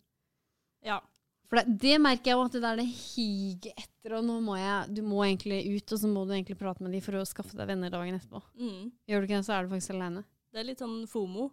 Ja. 0.86 1.02
For 1.50 1.58
det, 1.58 1.78
det 1.82 1.96
merker 1.98 2.30
jeg 2.30 2.36
jo 2.38 2.42
at 2.46 2.54
det 2.54 2.60
der 2.62 2.76
det 2.78 2.86
higer 2.86 3.72
etter, 3.74 4.12
og 4.16 4.22
nå 4.24 4.36
må 4.44 4.54
jeg 4.54 4.94
Du 4.94 5.00
må 5.02 5.24
egentlig 5.26 5.58
ut, 5.74 5.92
og 5.96 5.98
så 5.98 6.10
må 6.10 6.22
du 6.28 6.32
egentlig 6.36 6.56
prate 6.60 6.84
med 6.86 6.94
dem 6.94 7.02
for 7.02 7.18
å 7.18 7.24
skaffe 7.26 7.58
deg 7.58 7.66
venner 7.72 7.90
dagen 7.90 8.14
etterpå. 8.20 8.38
Mm. 8.60 8.92
Gjør 9.10 9.20
du 9.24 9.26
ikke 9.26 9.40
det, 9.40 9.46
så 9.48 9.56
er 9.56 9.66
du 9.66 9.72
faktisk 9.74 9.96
alene. 9.96 10.22
Det 10.54 10.62
er 10.62 10.68
litt 10.70 10.82
sånn 10.82 11.00
FOMO. 11.10 11.48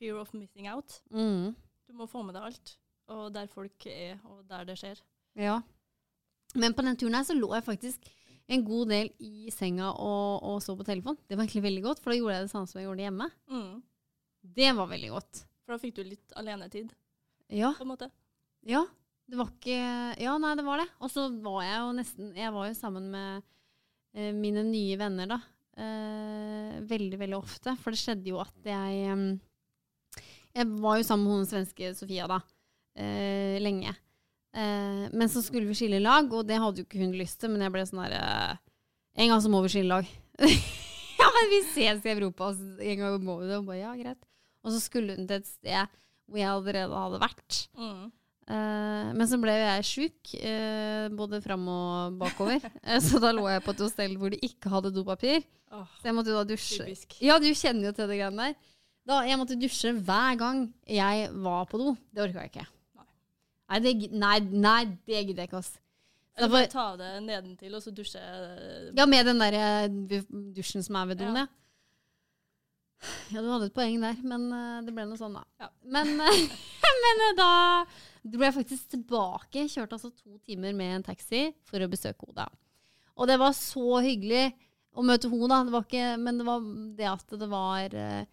Fear 0.00 0.16
of 0.22 0.32
missing 0.34 0.66
out. 0.72 0.96
Mm. 1.12 1.52
Du 1.86 1.92
må 2.00 2.08
få 2.10 2.24
med 2.26 2.34
deg 2.38 2.48
alt. 2.48 2.72
Og 3.12 3.28
der 3.36 3.46
folk 3.52 3.84
er, 3.86 4.16
og 4.24 4.40
der 4.48 4.64
det 4.68 4.78
skjer. 4.80 5.00
Ja. 5.36 5.58
Men 6.56 6.72
på 6.74 6.82
den 6.86 6.96
turen 6.96 7.14
her 7.18 7.26
så 7.28 7.36
lå 7.36 7.50
jeg 7.52 7.66
faktisk 7.68 8.08
en 8.52 8.64
god 8.64 8.88
del 8.92 9.08
i 9.24 9.50
senga 9.52 9.90
og, 9.92 10.40
og 10.44 10.58
så 10.64 10.74
på 10.76 10.84
telefon. 10.88 11.16
Det 11.28 11.36
var 11.36 11.44
egentlig 11.44 11.64
veldig 11.68 11.84
godt, 11.84 12.00
for 12.02 12.12
da 12.12 12.18
gjorde 12.18 12.34
jeg 12.38 12.46
det 12.48 12.52
samme 12.52 12.68
som 12.70 12.80
jeg 12.80 12.88
gjorde 12.88 13.04
hjemme. 13.06 13.28
Mm. 13.52 13.70
Det 14.56 14.72
var 14.80 14.90
veldig 14.90 15.12
godt. 15.14 15.44
For 15.64 15.76
da 15.76 15.80
fikk 15.84 15.94
du 15.96 16.02
litt 16.08 16.34
alenetid, 16.40 16.90
Ja. 17.52 17.72
på 17.76 17.84
en 17.86 17.92
måte. 17.92 18.10
Ja. 18.68 18.84
Det 19.24 19.38
var 19.40 19.48
ikke 19.50 19.78
Ja, 20.20 20.36
nei, 20.40 20.52
det 20.58 20.64
var 20.66 20.82
det. 20.82 20.88
Og 21.00 21.10
så 21.12 21.26
var 21.42 21.62
jeg 21.64 21.80
jo 21.80 21.90
nesten 21.96 22.30
Jeg 22.36 22.52
var 22.54 22.68
jo 22.68 22.76
sammen 22.76 23.10
med 23.12 23.42
eh, 24.14 24.32
mine 24.36 24.64
nye 24.68 24.98
venner, 25.00 25.30
da. 25.34 25.38
Eh, 25.80 26.80
veldig, 26.86 27.18
veldig 27.22 27.38
ofte. 27.38 27.74
For 27.80 27.94
det 27.94 28.02
skjedde 28.02 28.30
jo 28.30 28.40
at 28.42 28.68
jeg 28.68 29.38
Jeg 30.54 30.68
var 30.84 31.00
jo 31.00 31.06
sammen 31.08 31.26
med 31.26 31.40
hun 31.40 31.48
svenske 31.50 31.94
Sofia, 31.98 32.28
da. 32.30 32.40
eh, 33.00 33.56
lenge. 33.64 33.94
Eh, 34.54 35.06
men 35.10 35.28
så 35.32 35.42
skulle 35.42 35.66
vi 35.66 35.74
skille 35.78 35.98
lag, 36.02 36.28
og 36.30 36.46
det 36.46 36.60
hadde 36.62 36.82
jo 36.82 36.86
ikke 36.86 37.00
hun 37.02 37.16
lyst 37.18 37.40
til. 37.42 37.50
Men 37.54 37.64
jeg 37.66 37.74
ble 37.74 37.86
sånn 37.88 38.04
der 38.04 38.18
eh, 38.20 38.60
En 39.24 39.32
gang 39.32 39.42
så 39.42 39.50
må 39.50 39.62
vi 39.64 39.72
skille 39.72 39.90
lag. 39.90 40.06
ja, 41.20 41.26
men 41.38 41.50
vi 41.50 41.64
ses 41.72 42.04
i 42.04 42.12
Europa, 42.12 42.52
og 42.52 42.82
en 42.82 43.00
gang 43.00 43.18
må 43.24 43.40
vi 43.40 43.48
det. 43.50 43.58
Og 43.58 43.66
bare, 43.70 43.80
ja, 43.82 43.94
greit. 43.98 44.20
Og 44.64 44.72
så 44.74 44.80
skulle 44.82 45.16
hun 45.16 45.26
til 45.28 45.40
et 45.40 45.48
sted 45.48 46.00
hvor 46.24 46.40
jeg 46.40 46.48
allerede 46.48 47.00
hadde 47.02 47.20
vært. 47.20 47.58
Mm. 47.76 48.06
Eh, 48.44 49.12
men 49.16 49.24
så 49.28 49.38
ble 49.40 49.54
jeg 49.56 49.84
sjuk, 49.88 50.32
uh, 50.44 51.06
både 51.16 51.38
fram 51.40 51.62
og 51.72 52.18
bakover. 52.20 52.60
uh, 52.84 52.98
så 53.06 53.20
da 53.22 53.30
lå 53.32 53.46
jeg 53.48 53.62
på 53.64 53.72
et 53.72 53.80
hostell 53.86 54.18
hvor 54.20 54.34
de 54.34 54.40
ikke 54.44 54.72
hadde 54.72 54.92
dopapir. 54.92 55.46
Oh, 55.72 55.86
Så 56.00 56.10
jeg 56.10 56.16
måtte 56.18 56.32
jo 56.34 56.36
da 56.36 56.44
dusje. 56.50 56.84
typisk. 56.84 57.16
Ja, 57.24 57.38
du 57.40 57.48
kjenner 57.56 57.88
jo 57.88 57.94
til 57.96 58.10
det 58.10 58.20
greiene 58.20 58.50
der. 58.50 58.58
Da, 59.08 59.22
jeg 59.28 59.40
måtte 59.40 59.56
dusje 59.60 59.94
hver 59.96 60.36
gang 60.40 60.60
jeg 60.88 61.32
var 61.44 61.64
på 61.72 61.80
do. 61.80 61.96
Det 62.12 62.24
orka 62.26 62.44
jeg 62.44 62.52
ikke. 62.52 62.68
Nei. 63.00 63.08
Nei, 63.72 63.80
det, 63.84 63.96
nei, 64.12 64.36
nei, 64.68 64.78
det 65.08 65.24
gidder 65.24 65.44
jeg 65.44 65.52
ikke, 65.52 65.64
ass. 65.64 65.74
Eller 66.34 66.50
bare 66.50 66.68
ta 66.68 66.84
ta 66.90 66.96
det 67.00 67.10
nedentil, 67.24 67.74
og 67.78 67.82
så 67.84 67.92
dusje 67.94 68.20
ja, 68.20 69.04
med 69.06 69.28
den 69.28 69.40
der 69.40 69.92
dusjen 70.56 70.82
som 70.82 70.96
er 71.00 71.12
ved 71.12 71.20
doen, 71.22 71.36
Ja. 71.38 71.44
ja. 73.30 73.40
Du 73.40 73.52
hadde 73.52 73.68
et 73.70 73.76
poeng 73.76 74.00
der, 74.02 74.18
men 74.24 74.48
det 74.84 74.92
ble 74.96 75.04
noe 75.06 75.20
sånn, 75.20 75.36
da. 75.36 75.44
Ja. 75.62 75.68
Men, 75.94 76.16
men 77.04 77.24
eh, 77.28 78.02
da 78.24 78.38
ble 78.38 78.48
jeg 78.48 78.56
faktisk 78.56 78.92
tilbake. 78.94 79.66
Kjørte 79.68 79.98
altså 79.98 80.10
to 80.16 80.38
timer 80.46 80.72
med 80.76 80.98
en 80.98 81.06
taxi 81.10 81.50
for 81.68 81.82
å 81.84 81.90
besøke 81.92 82.28
Oda. 82.30 82.46
Og 83.14 83.28
det 83.30 83.36
var 83.40 83.52
så 83.56 84.00
hyggelig 84.02 84.46
å 84.94 85.04
møte 85.04 85.28
henne, 85.30 85.50
da. 85.50 85.60
Det 85.66 85.74
var 85.74 85.86
ikke, 85.86 86.06
men 86.22 86.40
det 86.40 86.46
var 86.48 86.64
det 86.98 87.10
at 87.10 87.36
det 87.44 87.48
var 87.50 87.96
eh, 88.00 88.24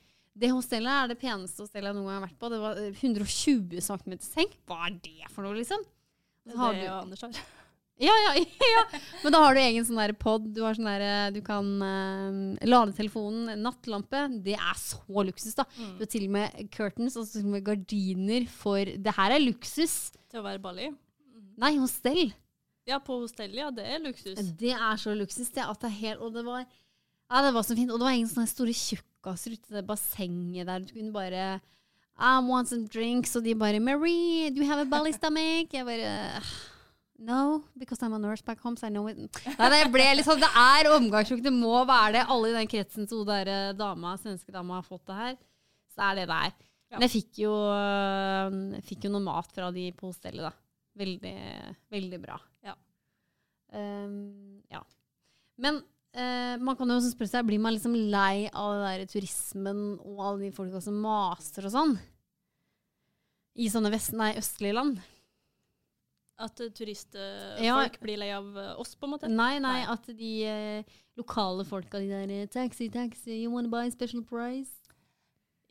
Det 0.41 0.51
hostellet 0.53 0.93
er 0.95 1.09
det 1.11 1.19
peneste 1.19 1.65
hostellet 1.65 1.91
jeg 1.91 1.97
noen 1.97 2.07
gang 2.07 2.19
har 2.21 2.27
vært 2.29 2.39
på. 2.39 2.51
Det 2.53 2.61
var 2.61 2.79
eh, 2.79 3.01
120 3.01 3.81
cm 3.83 4.15
seng. 4.23 4.53
Hva 4.69 4.85
er 4.87 4.95
det 5.03 5.31
for 5.33 5.45
noe, 5.45 5.57
liksom? 5.59 5.83
Det 6.47 6.55
Så 6.55 6.69
er 6.69 6.79
det 6.79 6.87
Anders 6.95 7.25
har. 7.27 7.41
Ja, 8.01 8.13
ja, 8.25 8.31
ja. 8.73 8.83
Men 9.21 9.35
da 9.35 9.41
har 9.43 9.55
du 9.55 9.61
egen 9.61 9.85
sånn 9.85 9.99
der 10.01 10.13
pod. 10.17 10.47
Du, 10.55 10.63
har 10.65 10.77
sånn 10.77 10.89
der, 10.89 11.33
du 11.35 11.39
kan 11.45 11.67
uh, 11.77 12.67
lade 12.67 12.95
telefonen. 12.97 13.53
Nattlampe. 13.61 14.25
Det 14.41 14.55
er 14.57 14.77
så 14.79 15.25
luksus, 15.27 15.53
da. 15.57 15.67
Mm. 15.77 15.95
Du 15.99 16.05
har 16.05 16.11
til 16.11 16.25
og 16.25 16.35
med 16.35 16.71
curtains 16.73 17.17
og 17.19 17.29
til 17.29 17.45
og 17.45 17.55
med 17.55 17.65
gardiner 17.67 18.47
for 18.49 18.89
Det 19.05 19.15
her 19.17 19.37
er 19.37 19.43
luksus. 19.43 19.97
Til 20.31 20.41
å 20.41 20.45
være 20.47 20.63
Bali. 20.63 20.89
Nei, 21.61 21.75
hostell. 21.77 22.31
Ja, 22.89 22.97
på 23.03 23.19
hostell, 23.21 23.53
ja. 23.59 23.69
Det 23.73 23.85
er 23.85 24.01
luksus. 24.01 24.39
Det 24.57 24.73
er 24.73 24.97
så 25.01 25.13
luksus, 25.17 25.53
det. 25.53 25.67
At 25.67 25.83
det 25.83 25.91
er 25.91 25.99
helt 25.99 26.25
Og 26.25 26.33
det 26.33 26.45
var 26.47 26.65
Ja, 26.65 27.45
det 27.45 27.53
var 27.53 27.67
så 27.67 27.77
fint. 27.77 27.93
Og 27.93 28.01
det 28.01 28.07
var 28.07 28.17
ingen 28.17 28.31
sånne 28.31 28.49
store 28.49 28.73
tjukkaser 28.75 29.55
ute 29.55 29.69
i 29.69 29.77
det 29.77 29.85
bassenget 29.87 30.67
der. 30.67 30.81
Du 30.81 30.97
kunne 30.97 31.13
bare 31.13 31.45
I 32.17 32.33
want 32.49 32.69
some 32.69 32.89
drinks. 32.89 33.37
Og 33.37 33.45
de 33.45 33.53
bare 33.55 33.79
Marie, 33.79 34.49
do 34.49 34.61
you 34.61 34.69
have 34.69 34.81
a 34.81 34.89
Bali 34.89 35.13
stomach? 35.13 35.69
Jeg 35.69 35.85
bare 35.85 36.41
No, 37.21 37.61
because 37.77 38.01
I'm 38.01 38.13
a 38.13 38.19
nurse 38.19 38.41
back 38.41 38.59
home, 38.59 38.75
so 38.77 38.87
I 38.87 38.89
know 38.89 39.05
it. 39.07 39.17
Nei, 39.59 39.67
det 39.69 39.81
ble 39.93 40.07
litt 40.17 40.25
sånn, 40.25 40.41
det 40.41 40.49
er 40.57 40.89
omgangssjukt. 40.95 41.43
Det 41.45 41.53
må 41.53 41.83
være 41.85 42.15
det. 42.15 42.23
Alle 42.33 42.49
i 42.49 42.55
den 42.55 42.69
kretsen 42.71 43.05
som 43.09 43.21
der 43.27 43.51
eh, 43.51 43.73
dama, 43.77 44.15
svenske 44.17 44.53
dama 44.53 44.79
har 44.79 44.87
fått 44.87 45.05
det 45.11 45.19
her. 45.19 45.37
Så 45.93 46.07
er 46.07 46.17
det 46.17 46.25
der. 46.31 46.55
Ja. 46.89 46.97
Men 46.97 47.05
jeg 47.05 47.13
fikk 47.13 47.43
jo, 47.43 47.53
øh, 47.53 48.81
fikk 48.87 49.05
jo 49.05 49.13
noe 49.13 49.25
mat 49.27 49.53
fra 49.53 49.69
de 49.75 49.85
på 49.93 50.09
hostellet, 50.09 50.49
da. 50.49 50.51
Veldig, 50.97 51.37
veldig 51.93 52.19
bra. 52.25 52.41
Ja. 52.67 52.75
Um, 53.77 54.61
ja. 54.73 54.83
Men 55.61 55.83
Uh, 56.11 56.59
man 56.59 56.75
kan 56.75 56.89
jo 56.91 56.97
spørre 57.05 57.31
seg, 57.31 57.45
blir 57.47 57.59
man 57.63 57.71
liksom 57.71 57.93
lei 58.11 58.49
av 58.51 58.73
det 58.75 58.87
der 58.89 59.11
turismen 59.13 59.77
og 59.95 60.17
alle 60.19 60.41
de 60.41 60.49
folka 60.51 60.81
som 60.83 60.97
maser 60.99 61.69
og 61.69 61.71
sånn? 61.71 61.93
I 63.55 63.69
sånne 63.71 63.93
vest, 63.93 64.11
nei, 64.19 64.33
østlige 64.35 64.75
land? 64.75 64.99
At 66.41 66.59
uh, 66.63 66.69
turistfolk 66.73 67.61
Ja. 67.61 67.77
blir 68.01 68.17
lei 68.17 68.31
av 68.33 68.47
eh, 68.57 68.71
oss, 68.81 68.95
på 68.97 69.05
en 69.05 69.13
måte. 69.13 69.29
Nei, 69.29 69.59
nei, 69.61 69.83
Nei. 69.83 69.93
at 69.93 70.07
de 70.17 70.31
eh, 70.49 70.83
lokale 71.19 71.65
folka, 71.67 71.99
de 72.01 72.07
der 72.09 72.31
eh, 72.33 72.47
Taxi, 72.49 72.89
taxi, 72.89 73.43
you 73.43 73.51
wanna 73.53 73.69
buy 73.69 73.89
special 73.93 74.23
price? 74.25 74.71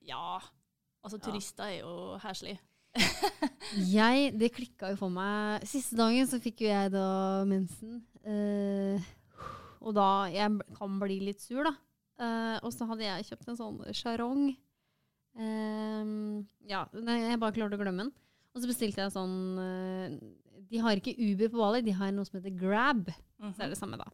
Ja. 0.06 0.38
Altså, 1.02 1.18
turister 1.18 1.64
er 1.66 1.78
jo 1.80 2.18
heslige. 2.22 2.61
Jeg, 3.94 4.33
det 4.38 4.48
klikka 4.56 4.88
jo 4.90 4.96
for 4.98 5.12
meg 5.14 5.62
Siste 5.70 5.94
dagen 5.94 6.26
så 6.26 6.40
fikk 6.42 6.64
jo 6.64 6.70
jeg 6.72 6.90
da 6.90 7.04
mensen. 7.46 8.00
eh, 8.26 8.98
og 9.80 9.94
da 9.94 10.26
Jeg 10.35 10.56
kan 10.74 10.96
bli 10.98 11.20
litt 11.28 11.40
sur, 11.44 11.62
da. 11.68 11.74
Eh, 12.20 12.56
og 12.66 12.72
så 12.74 12.88
hadde 12.90 13.06
jeg 13.06 13.28
kjøpt 13.30 13.48
en 13.52 13.56
sånn 13.61 13.78
charong. 13.96 14.42
Ehm, 15.40 16.44
ja, 16.68 16.83
jeg 16.92 17.38
bare 17.40 17.54
klarte 17.56 17.78
å 17.78 17.80
glemme 17.80 18.04
den. 18.09 18.12
Og 18.50 18.61
så 18.64 18.68
bestilte 18.68 19.04
jeg 19.04 19.14
sånn 19.14 19.37
eh, 19.62 20.18
De 20.70 20.78
har 20.78 20.96
ikke 21.00 21.16
Uber 21.18 21.48
på 21.50 21.59
Bali, 21.59 21.80
de 21.83 21.92
har 21.98 22.12
noe 22.14 22.24
som 22.28 22.38
heter 22.40 22.54
Grab. 22.61 23.09
Mhm. 23.40 23.54
Så 23.56 23.64
er 23.64 23.68
det 23.72 23.78
samme, 23.78 23.96
da. 23.98 24.04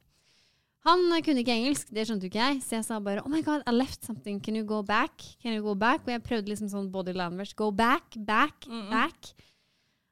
Han 0.87 1.01
eh, 1.13 1.21
kunne 1.27 1.43
ikke 1.43 1.53
engelsk, 1.57 1.89
det 1.93 2.07
skjønte 2.07 2.29
jo 2.29 2.31
ikke 2.31 2.45
jeg, 2.47 2.61
så 2.63 2.77
jeg 2.79 2.85
sa 2.87 2.99
bare 3.03 3.25
Oh 3.27 3.29
my 3.33 3.43
god, 3.43 3.63
I 3.67 3.73
left 3.75 4.05
something, 4.07 4.39
can 4.41 4.55
you 4.57 4.65
go 4.65 4.83
back? 4.87 5.21
Can 5.43 5.53
you 5.57 5.63
go 5.65 5.75
back? 5.75 6.03
Og 6.07 6.13
jeg 6.15 6.23
prøvde 6.23 6.49
liksom 6.53 6.69
sånn 6.71 6.91
body 6.95 7.13
language. 7.13 7.55
Go 7.59 7.71
back, 7.71 8.15
back, 8.17 8.67
Mhm. 8.69 8.91
back. 8.91 9.33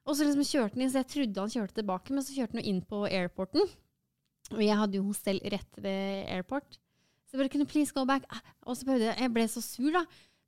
Og 0.05 0.15
så 0.15 0.25
liksom 0.27 0.43
kjørte 0.45 0.73
han 0.75 0.81
inn, 0.83 0.91
så 0.91 1.01
jeg 1.01 1.07
trodde 1.07 1.39
han 1.39 1.49
kjørte 1.49 1.73
tilbake, 1.79 2.09
men 2.13 2.21
så 2.23 2.35
kjørte 2.35 2.53
han 2.53 2.61
jo 2.63 2.69
inn 2.69 2.81
på 2.81 3.05
airporten. 3.09 3.65
Og 4.51 4.59
jeg 4.61 4.77
hadde 4.77 4.93
jo 4.99 5.03
hostell 5.07 5.39
rett 5.49 5.79
ved 5.81 6.27
airport. 6.29 6.77
Så 7.25 7.33
jeg 7.33 7.39
bare 7.39 7.49
kunne 7.49 7.65
please 7.65 7.91
go 7.91 8.05
back. 8.05 8.23
Ah, 8.29 8.41
Og 8.67 8.75
så 8.77 8.85
prøvde 8.85 9.07
jeg, 9.09 9.17
jeg 9.17 9.33
ble 9.33 9.47
så 9.49 9.61
sur, 9.63 9.91
da. 9.91 10.05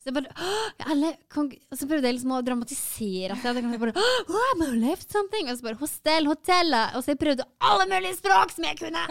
Så 0.08 0.14
jeg 0.14 0.24
bare 0.24 0.92
alle, 0.94 1.10
kan, 1.28 1.50
Og 1.52 1.76
så 1.76 1.86
prøvde 1.90 2.08
jeg 2.08 2.16
liksom 2.16 2.32
å 2.32 2.44
dramatisere 2.46 3.36
at 3.36 3.44
jeg 3.44 3.80
bare 3.82 3.92
oh, 4.00 4.46
I'm 4.54 4.62
left 4.80 5.12
something. 5.12 5.50
Og 5.52 5.58
så 5.60 5.66
bare 5.66 5.80
hostell, 5.82 6.30
hotellet. 6.32 6.94
Og 6.96 7.04
så 7.04 7.12
jeg 7.12 7.20
prøvde 7.20 7.48
alle 7.60 7.88
mulige 7.92 8.16
språk 8.16 8.54
som 8.56 8.68
jeg 8.70 8.80
kunne. 8.80 9.04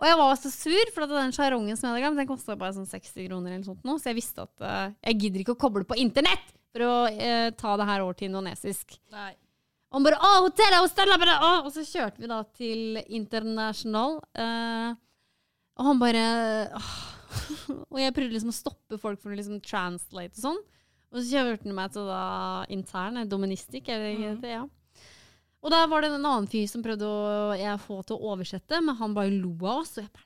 Og 0.00 0.08
jeg 0.08 0.16
var 0.18 0.40
så 0.40 0.50
sur, 0.50 0.90
for 0.96 1.04
at 1.04 1.12
den 1.12 1.34
sjarongen 1.36 1.78
som 1.78 1.90
jeg 1.90 1.92
hadde 1.92 2.02
glemt, 2.06 2.18
den 2.22 2.30
kosta 2.30 2.56
bare 2.58 2.74
sånn 2.74 2.88
60 2.88 3.28
kroner 3.28 3.52
eller 3.52 3.68
sånt 3.68 3.86
nå. 3.86 3.94
Så 4.00 4.10
jeg 4.10 4.18
visste 4.18 4.48
at 4.48 4.64
uh, 4.64 4.96
jeg 5.04 5.20
gidder 5.22 5.44
ikke 5.44 5.54
å 5.54 5.60
koble 5.60 5.84
på 5.86 5.98
internett 6.00 6.50
for 6.72 6.86
å 6.88 6.96
uh, 7.12 7.52
ta 7.54 7.76
det 7.78 7.86
her 7.92 8.02
over 8.02 8.18
til 8.18 8.32
indonesisk. 8.32 8.98
Nei. 9.14 9.30
Og 9.94 10.02
bare 10.06 10.18
'Å, 10.18 10.32
hotellet, 10.46 10.80
hostellet 10.80 11.22
bare, 11.22 11.38
å!» 11.38 11.52
Og 11.68 11.70
så 11.74 11.86
kjørte 11.86 12.22
vi 12.22 12.30
da 12.30 12.40
til 12.56 12.98
International. 13.06 14.18
uh, 14.34 14.90
og 15.78 15.86
han 15.86 16.02
bare 16.02 16.26
åh. 16.80 17.19
Og 17.90 17.98
jeg 18.00 18.14
prøvde 18.16 18.34
liksom 18.34 18.52
å 18.52 18.56
stoppe 18.56 18.98
folk 19.00 19.20
for 19.22 19.30
å 19.32 19.38
liksom 19.38 19.60
translate 19.64 20.34
og 20.38 20.42
sånn. 20.44 20.60
Og 21.10 21.18
så 21.18 21.24
kjørte 21.32 21.66
han 21.66 21.74
meg 21.74 21.92
til 21.94 22.06
da 22.06 22.22
intern, 22.70 23.16
eh, 23.18 23.26
doministikk, 23.30 23.88
er 23.90 23.98
det 24.04 24.10
ikke 24.16 24.34
det? 24.44 24.52
Ja. 24.54 24.64
Og 25.60 25.72
da 25.74 25.82
var 25.90 26.00
det 26.04 26.12
en 26.14 26.22
annen 26.24 26.46
fyr 26.48 26.68
som 26.70 26.82
prøvde 26.84 27.04
å 27.04 27.56
jeg 27.58 27.80
få 27.82 27.98
til 28.08 28.16
å 28.16 28.30
oversette, 28.32 28.78
men 28.80 28.96
han 28.96 29.12
bare 29.16 29.32
lo 29.34 29.50
av 29.66 29.82
oss. 29.82 29.96
Og 29.98 30.04
jeg 30.06 30.12
ble, 30.14 30.22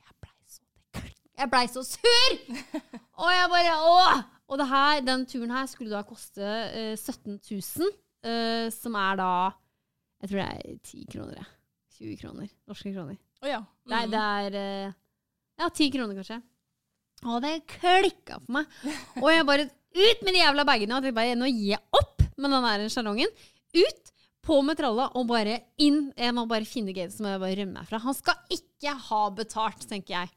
jeg 0.00 0.16
ble, 0.22 0.32
ble 0.32 0.56
så 0.56 1.04
Jeg 1.36 1.50
blei 1.52 1.66
så 1.70 1.84
sur! 1.86 2.38
Og 3.22 3.30
jeg 3.32 3.52
bare 3.52 3.76
åh! 3.92 4.24
Og 4.46 4.58
det 4.60 4.66
her, 4.70 5.00
den 5.06 5.24
turen 5.26 5.50
her 5.54 5.66
skulle 5.70 5.90
da 5.94 6.02
koste 6.06 6.42
uh, 6.42 6.94
17 6.96 7.38
000, 7.50 7.94
uh, 8.26 8.66
som 8.74 8.94
er 9.00 9.16
da 9.18 9.30
Jeg 10.22 10.30
tror 10.30 10.38
det 10.40 10.48
er 10.48 10.76
10 10.82 11.06
kroner, 11.12 11.40
jeg. 11.40 11.48
20 11.96 12.20
kroner. 12.20 12.48
Norske 12.68 12.92
kroner. 12.92 13.16
Oh, 13.42 13.48
ja. 13.48 13.60
Nei, 13.88 14.02
Mhm. 14.06 14.10
det 14.12 14.20
er 14.20 14.56
eh, 14.60 14.92
Ja, 15.60 15.70
ti 15.72 15.88
kroner, 15.92 16.18
kanskje. 16.18 16.40
Og 17.24 17.40
det 17.44 17.54
klikka 17.70 18.40
for 18.42 18.58
meg. 18.58 18.78
Og 19.22 19.30
jeg 19.32 19.48
bare 19.48 19.68
Ut 19.96 20.24
med 20.26 20.34
de 20.34 20.42
jævla 20.42 20.64
bagene! 20.68 20.98
Og 20.98 21.06
jeg 21.08 21.14
bare, 21.16 21.36
nå 21.40 21.46
gir 21.48 21.70
jeg 21.70 21.80
opp 21.96 22.20
med 22.36 22.52
den 22.52 22.64
der 22.66 22.82
sjalongen. 22.92 23.30
Ut! 23.72 24.10
På 24.44 24.58
med 24.62 24.76
tralla 24.78 25.08
og 25.16 25.24
bare 25.30 25.54
inn. 25.82 26.10
Jeg 26.14 26.34
må 26.36 26.44
bare 26.50 26.68
finne 26.68 26.92
Gates 26.94 27.16
så 27.16 27.24
må 27.24 27.32
jeg 27.32 27.40
bare 27.40 27.56
rømme 27.62 27.80
herfra. 27.80 28.02
Han 28.04 28.14
skal 28.14 28.52
ikke 28.52 28.92
ha 29.08 29.22
betalt, 29.34 29.86
tenker 29.88 30.18
jeg. 30.18 30.34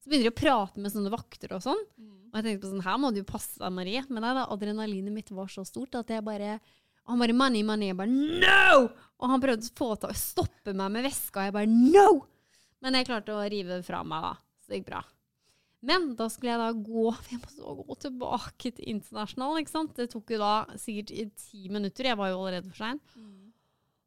Så 0.00 0.08
begynner 0.08 0.26
de 0.26 0.32
å 0.32 0.38
prate 0.38 0.80
med 0.80 0.94
sånne 0.94 1.12
vakter 1.12 1.52
og 1.54 1.60
sånn. 1.66 1.84
Og 2.32 2.38
jeg 2.40 2.46
tenkte 2.48 2.64
på 2.64 2.72
sånn, 2.72 2.86
her 2.88 2.96
må 2.98 3.12
du 3.12 3.20
jo 3.20 3.28
passe 3.28 3.60
deg, 3.60 3.76
Marie. 3.76 4.02
Men 4.08 4.24
nei 4.24 4.32
da, 4.40 4.48
adrenalinet 4.56 5.14
mitt 5.14 5.30
var 5.36 5.52
så 5.52 5.62
stort 5.68 6.00
at 6.00 6.10
jeg 6.16 6.24
bare 6.24 6.56
han 7.04 7.20
bare 7.20 7.36
money, 7.36 7.60
money. 7.62 7.92
Jeg 7.92 7.98
bare 8.00 8.10
no! 8.10 8.88
Og 9.20 9.28
han 9.28 9.42
prøvde 9.44 9.68
å 10.08 10.16
stoppe 10.16 10.72
meg 10.72 10.96
med 10.96 11.04
veska, 11.04 11.42
og 11.42 11.50
jeg 11.50 11.56
bare 11.60 11.68
no! 11.68 12.08
Men 12.84 12.96
jeg 12.96 13.08
klarte 13.08 13.36
å 13.36 13.44
rive 13.48 13.82
fra 13.84 14.00
meg, 14.08 14.24
da. 14.24 14.32
Så 14.64 14.72
det 14.72 14.80
gikk 14.80 14.88
bra. 14.88 15.02
Men 15.84 16.14
da 16.16 16.30
skulle 16.32 16.54
jeg 16.54 16.62
da 16.62 16.70
gå 16.72 17.10
jeg 17.30 17.40
måtte 17.42 17.84
gå 17.84 17.96
tilbake 18.06 18.70
til 18.72 18.92
internasjonal. 18.94 19.58
ikke 19.60 19.74
sant? 19.74 19.96
Det 19.98 20.08
tok 20.14 20.32
jo 20.32 20.40
da 20.40 20.54
sikkert 20.80 21.12
i 21.12 21.26
ti 21.36 21.68
minutter. 21.68 22.08
Jeg 22.08 22.20
var 22.20 22.32
jo 22.32 22.38
allerede 22.40 22.70
for 22.70 22.80
sein. 22.80 23.02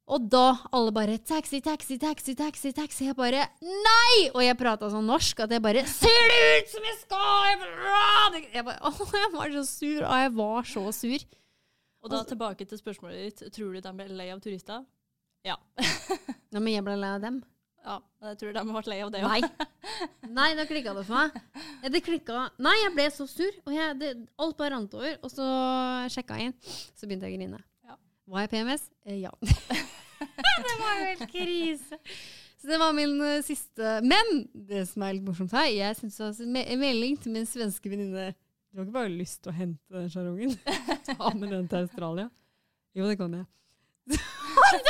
Og 0.07 0.23
da 0.31 0.55
alle 0.71 0.91
bare 0.95 1.17
'taxi, 1.19 1.59
taxi, 1.59 1.97
taxi, 1.99 2.33
taxi', 2.33 2.71
taxi. 2.71 3.05
Jeg 3.09 3.15
bare 3.15 3.43
'nei!' 3.61 4.31
Og 4.33 4.39
jeg 4.41 4.57
prata 4.57 4.87
sånn 4.89 5.05
norsk 5.05 5.41
at 5.43 5.51
jeg 5.51 5.61
bare 5.61 5.83
'ser 5.83 6.29
det 6.31 6.63
ut 6.63 6.69
som 6.71 6.83
jeg 6.83 6.97
skal?' 7.01 8.53
Jeg 8.53 8.63
bare, 8.65 8.79
åh, 8.81 9.11
jeg 9.13 9.31
var 9.33 9.51
så 9.51 9.63
sur. 9.67 10.01
Og 10.07 10.17
jeg 10.23 10.33
var 10.35 10.63
så 10.63 10.91
sur. 10.95 11.19
Og 12.01 12.09
da 12.09 12.23
tilbake 12.23 12.65
til 12.65 12.77
spørsmålet 12.79 13.19
ditt. 13.19 13.53
Tror 13.53 13.73
du 13.73 13.81
de 13.81 13.93
ble 13.93 14.07
lei 14.07 14.29
av 14.31 14.39
turister? 14.39 14.85
Ja. 15.43 15.55
Ja, 16.51 16.59
men 16.59 16.73
jeg 16.73 16.83
ble 16.85 16.95
lei 16.95 17.09
av 17.17 17.21
dem. 17.21 17.43
Ja, 17.87 18.01
jeg 18.27 18.39
tror 18.41 18.55
de 18.55 18.63
ble 18.67 18.81
lei 18.91 18.97
av 19.05 19.11
det 19.13 19.21
Nei. 19.23 19.37
òg. 19.39 19.61
Nei, 20.37 20.47
da 20.57 20.65
klikka 20.67 20.91
det 20.97 21.05
for 21.07 21.15
meg. 21.15 21.37
Det 21.93 22.01
klikka 22.03 22.47
Nei, 22.59 22.73
jeg 22.81 22.93
ble 22.97 23.05
så 23.15 23.27
sur. 23.31 23.61
Og 23.63 23.75
jeg, 23.75 23.95
det, 24.01 24.09
alt 24.43 24.57
bare 24.59 24.73
rant 24.75 24.97
over. 24.97 25.13
Og 25.23 25.31
så 25.31 25.45
sjekka 26.11 26.39
jeg 26.39 26.51
inn. 26.51 26.57
Så 26.67 27.07
begynte 27.07 27.29
jeg 27.29 27.37
å 27.37 27.39
grine. 27.39 27.61
Ja. 27.87 27.95
Var 28.33 28.43
jeg 28.43 28.51
PMS? 28.55 28.89
Eh, 29.07 29.21
ja. 29.23 29.31
det 30.67 30.75
var 30.81 30.99
jo 30.99 31.07
helt 31.13 31.25
krise. 31.31 32.01
Så 32.57 32.71
det 32.73 32.81
var 32.81 32.95
min 32.97 33.15
uh, 33.21 33.37
siste 33.45 33.97
Men 34.03 34.31
det 34.51 34.83
som 34.89 35.05
er 35.05 35.15
litt 35.15 35.27
morsomt 35.27 35.53
her, 35.55 35.69
jeg 35.69 35.99
sendte 35.99 36.31
altså 36.31 36.47
me 36.49 36.65
melding 36.81 37.15
til 37.21 37.35
min 37.37 37.47
svenske 37.47 37.91
venninne. 37.91 38.31
Du 38.73 38.81
har 38.81 38.87
ikke 38.87 38.97
bare 38.97 39.13
lyst 39.13 39.43
til 39.45 39.53
å 39.53 39.57
hente 39.57 39.95
den 39.95 40.09
sjarongen? 40.11 40.57
Ta 41.07 41.31
med 41.39 41.53
den 41.53 41.69
til 41.71 41.85
Australia. 41.85 42.27
Jo, 42.97 43.07
det 43.07 43.15
kan 43.21 43.37
jeg. 43.37 43.47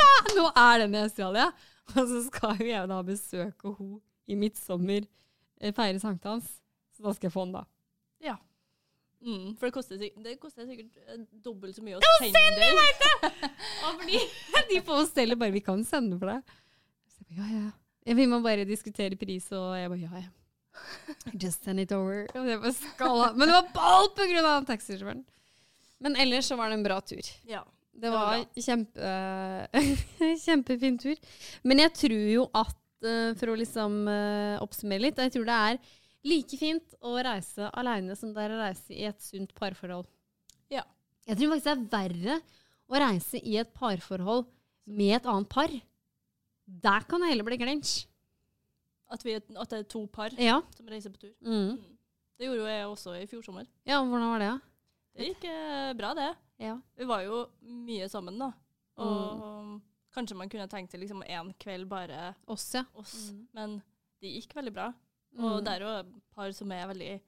ja, 0.00 0.12
nå 0.34 0.48
er 0.50 0.82
den 0.82 0.96
i 0.96 1.04
Australia. 1.04 1.52
Og 1.96 2.04
så 2.10 2.20
skal 2.26 2.60
jo 2.60 2.68
jeg 2.68 2.90
da 2.90 3.00
besøke 3.06 3.74
henne 3.78 4.00
i 4.28 4.36
midtsommer, 4.36 5.06
eh, 5.60 5.72
feire 5.72 6.00
sankthans. 6.02 6.58
Så 6.96 7.04
da 7.06 7.14
skal 7.16 7.28
jeg 7.28 7.34
få 7.34 7.46
den, 7.46 7.54
da. 7.56 7.64
Ja. 8.24 8.36
Mm, 9.24 9.56
for 9.58 9.66
det 9.66 9.74
koster, 9.74 9.98
det 9.98 10.34
koster 10.42 10.66
sikkert 10.68 10.98
eh, 11.08 11.22
dobbelt 11.42 11.76
så 11.78 11.84
mye 11.86 11.98
å 11.98 12.10
sende 12.20 12.42
den. 12.60 13.38
Fordi 13.98 14.20
de 14.72 14.80
på 14.84 14.98
hostellet 15.00 15.40
bare 15.40 15.54
'Vi 15.54 15.64
kan 15.64 15.84
sende 15.86 16.18
for 16.20 16.30
deg'. 16.30 16.56
Så 17.14 17.24
jeg 17.24 17.38
bare, 17.38 17.54
ja, 17.54 17.70
ja. 18.08 18.16
Vi 18.18 18.26
må 18.26 18.40
bare 18.44 18.64
diskutere 18.68 19.16
pris, 19.20 19.50
og 19.52 19.74
jeg 19.76 19.90
bare 19.92 20.04
ja, 20.04 20.22
ja. 20.26 20.30
Just 21.32 21.64
send 21.64 21.80
it 21.80 21.92
over. 21.92 22.28
Og 22.34 22.46
det 22.46 22.60
var 22.62 22.72
skala. 22.76 23.32
Men 23.34 23.50
det 23.50 23.56
var 23.56 23.72
ball 23.74 24.46
av 24.46 24.68
taxisjåføren. 24.68 25.24
Men 25.98 26.16
ellers 26.16 26.46
så 26.46 26.56
var 26.56 26.70
det 26.70 26.78
en 26.78 26.86
bra 26.86 27.00
tur. 27.00 27.26
Ja. 27.48 27.64
Det 27.98 28.10
var 28.12 28.26
var 28.38 28.62
kjempe, 28.62 29.12
kjempefin 30.46 30.98
tur. 31.02 31.16
Men 31.66 31.82
jeg 31.82 31.94
tror 31.98 32.26
jo 32.32 32.44
at, 32.54 32.76
eh, 33.02 33.32
for 33.38 33.52
å 33.52 33.56
liksom 33.58 33.96
eh, 34.12 34.58
oppsummere 34.62 35.02
litt, 35.08 35.18
jeg 35.18 35.34
tror 35.34 35.48
det 35.48 35.56
er 35.72 35.80
like 36.28 36.58
fint 36.60 36.94
å 37.02 37.16
reise 37.24 37.70
aleine 37.78 38.14
som 38.18 38.32
det 38.34 38.44
er 38.44 38.54
å 38.54 38.60
reise 38.62 38.94
i 38.94 39.04
et 39.08 39.20
sunt 39.22 39.54
parforhold. 39.58 40.06
Ja. 40.70 40.84
Jeg 41.26 41.38
tror 41.40 41.54
faktisk 41.54 41.66
det 41.68 41.74
er 41.74 41.88
verre 41.92 42.38
å 42.88 43.02
reise 43.02 43.40
i 43.42 43.58
et 43.60 43.74
parforhold 43.76 44.46
med 44.88 45.16
et 45.18 45.26
annet 45.28 45.50
par. 45.52 45.74
Der 46.68 47.04
kan 47.08 47.20
det 47.22 47.30
heller 47.32 47.46
bli 47.48 47.58
clinch. 47.60 48.06
At, 49.10 49.22
vi, 49.24 49.34
at 49.40 49.70
det 49.72 49.78
er 49.78 49.86
to 49.88 50.02
par 50.12 50.34
Ja. 50.36 50.58
som 50.76 50.88
reiser 50.90 51.10
på 51.14 51.22
tur. 51.22 51.32
Mm. 51.40 51.78
Det 52.38 52.46
gjorde 52.46 52.60
jo 52.60 52.66
jeg 52.68 52.88
også 52.90 53.14
i 53.18 53.26
fjor 53.26 53.42
sommer. 53.46 53.66
ja, 53.88 53.98
hvordan 54.04 54.30
var 54.34 54.42
det, 54.42 54.48
da? 54.52 54.58
Det 55.18 55.28
gikk 55.32 55.44
eh, 55.50 55.92
bra, 55.98 56.12
det. 56.14 56.28
Ja. 56.62 56.76
Vi 56.98 57.06
var 57.08 57.22
jo 57.26 57.44
mye 57.62 58.08
sammen, 58.10 58.38
da. 58.38 58.52
Og 58.98 59.42
Mm. 59.42 59.80
kanskje 60.14 60.36
man 60.38 60.48
kunne 60.50 60.68
tenkt 60.70 60.90
til 60.90 61.00
liksom 61.00 61.22
én 61.26 61.52
kveld 61.58 61.88
bare 61.88 62.34
Oss, 62.48 62.72
ja. 62.74 62.84
oss. 62.94 63.30
Mm. 63.32 63.46
Men 63.54 63.82
det 64.22 64.32
gikk 64.34 64.54
veldig 64.54 64.72
bra. 64.74 64.88
Og 65.38 65.60
Mm. 65.60 65.64
det 65.64 65.72
er 65.74 65.80
jo 65.84 65.92
et 66.00 66.12
par 66.34 66.52
som 66.52 66.72
er 66.72 66.86
veldig 66.88 67.20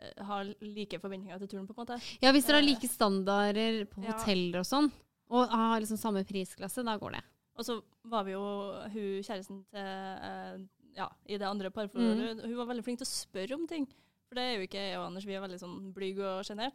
eh, 0.00 0.24
har 0.24 0.44
like 0.62 0.98
forventninger 0.98 1.38
til 1.40 1.48
turen, 1.48 1.66
på 1.68 1.74
en 1.76 1.84
måte. 1.86 2.00
Ja, 2.22 2.32
hvis 2.32 2.46
dere 2.46 2.56
har 2.56 2.62
Eh, 2.62 2.70
like 2.74 2.88
standarder 2.88 3.84
på 3.86 4.02
ja. 4.02 4.12
hoteller 4.12 4.60
og 4.60 4.64
sånn, 4.64 4.90
og 5.30 5.48
har 5.50 5.80
liksom 5.80 5.98
samme 5.98 6.24
prisklasse, 6.24 6.82
da 6.84 6.96
går 6.98 7.12
det. 7.12 7.22
Og 7.58 7.64
så 7.66 7.82
var 8.06 8.24
vi 8.24 8.32
jo 8.32 8.40
hun 8.40 9.22
kjæresten 9.22 9.64
til 9.68 9.80
eh, 9.80 10.66
Ja, 10.96 11.08
i 11.28 11.36
det 11.38 11.46
andre 11.46 11.70
parforholdet. 11.70 12.42
Hun 12.44 12.56
var 12.56 12.66
veldig 12.66 12.82
flink 12.82 12.98
til 12.98 13.04
å 13.06 13.12
spørre 13.12 13.54
om 13.54 13.66
ting. 13.68 13.86
For 14.28 14.34
det 14.34 14.42
er 14.42 14.56
jo 14.58 14.66
ikke 14.66 14.80
jeg 14.90 14.96
og 14.98 15.06
Anders, 15.06 15.24
vi 15.24 15.34
er 15.34 15.40
veldig 15.40 15.58
sånn 15.60 15.92
blyge 15.94 16.24
og 16.24 16.44
sjenert. 16.44 16.74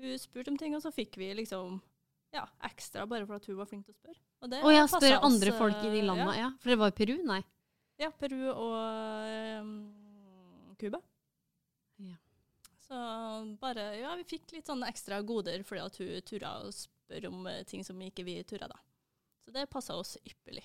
Hun 0.00 0.18
spurte 0.18 0.52
om 0.52 0.58
ting, 0.58 0.76
og 0.76 0.82
så 0.84 0.92
fikk 0.94 1.18
vi 1.20 1.32
liksom 1.36 1.80
ja, 2.32 2.46
ekstra 2.64 3.04
bare 3.06 3.26
for 3.28 3.36
at 3.36 3.46
hun 3.48 3.58
var 3.58 3.68
flink 3.68 3.84
til 3.86 3.94
å 3.94 3.98
spørre. 3.98 4.20
Og 4.42 4.50
det 4.50 4.60
oh, 4.64 4.72
jeg 4.72 4.88
spørre 4.90 5.18
andre 5.28 5.52
folk 5.54 5.82
i 5.84 5.90
de 5.92 6.00
eh, 6.00 6.06
landene, 6.06 6.36
Ja, 6.36 6.46
ja. 6.46 6.52
For 6.62 6.72
det 6.72 6.78
var 6.80 6.90
jo 6.90 6.96
Peru, 6.98 7.14
nei. 7.28 7.40
ja 8.00 8.08
Peru 8.18 8.40
og 8.50 8.72
um, 9.60 9.74
Ja. 12.02 12.16
Så 12.82 13.02
bare 13.60 13.84
Ja, 14.00 14.14
vi 14.18 14.24
fikk 14.32 14.56
litt 14.56 14.66
sånne 14.66 14.88
ekstra 14.90 15.20
goder 15.22 15.62
fordi 15.62 15.84
at 15.84 16.00
hun 16.00 16.24
turte 16.26 16.54
å 16.64 16.72
spørre 16.74 17.30
om 17.30 17.46
eh, 17.46 17.62
ting 17.68 17.84
som 17.86 18.00
ikke 18.00 18.24
vi 18.26 18.40
turte, 18.48 18.70
da. 18.72 18.80
Så 19.44 19.52
det 19.54 19.68
passa 19.70 19.94
oss 19.98 20.16
ypperlig. 20.24 20.64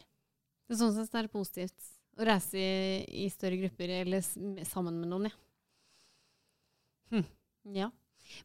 Det 0.68 0.76
er 0.76 0.82
sånn 0.82 0.96
sett 0.96 1.13
er 1.16 1.28
det 1.28 1.34
positivt 1.34 1.94
å 2.18 2.26
reise 2.26 2.58
i, 2.58 3.04
i 3.26 3.30
større 3.30 3.60
grupper 3.62 3.94
eller 4.02 4.24
sammen 4.66 4.98
med 4.98 5.12
noen, 5.12 5.30
ja. 5.30 5.38
Hm. 7.12 7.28
ja. 7.76 7.92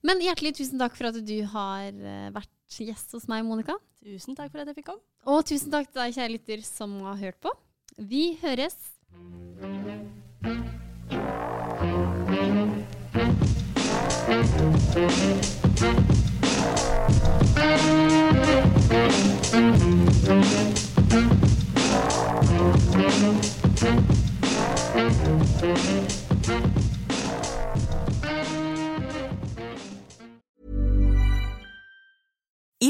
Men 0.03 0.23
hjertelig 0.23 0.57
tusen 0.59 0.81
takk 0.81 0.97
for 0.99 1.11
at 1.11 1.18
du 1.23 1.38
har 1.55 1.88
eh, 1.90 2.29
vært 2.35 2.79
gjest 2.81 3.12
hos 3.16 3.29
meg, 3.31 3.45
Monica. 3.47 3.77
Tusen 4.03 4.38
takk 4.38 4.51
for 4.53 4.62
at 4.62 4.71
jeg 4.71 4.81
fikk 4.81 4.90
komme. 4.92 5.05
Og 5.31 5.45
tusen 5.47 5.71
takk 5.75 5.90
til 5.90 6.03
deg, 6.03 6.16
kjære 6.16 6.35
lytter, 6.37 6.64
som 6.66 6.97
har 7.07 7.21
hørt 7.21 7.38
på. 7.42 7.55
Vi 7.99 8.25
høres. 8.42 8.79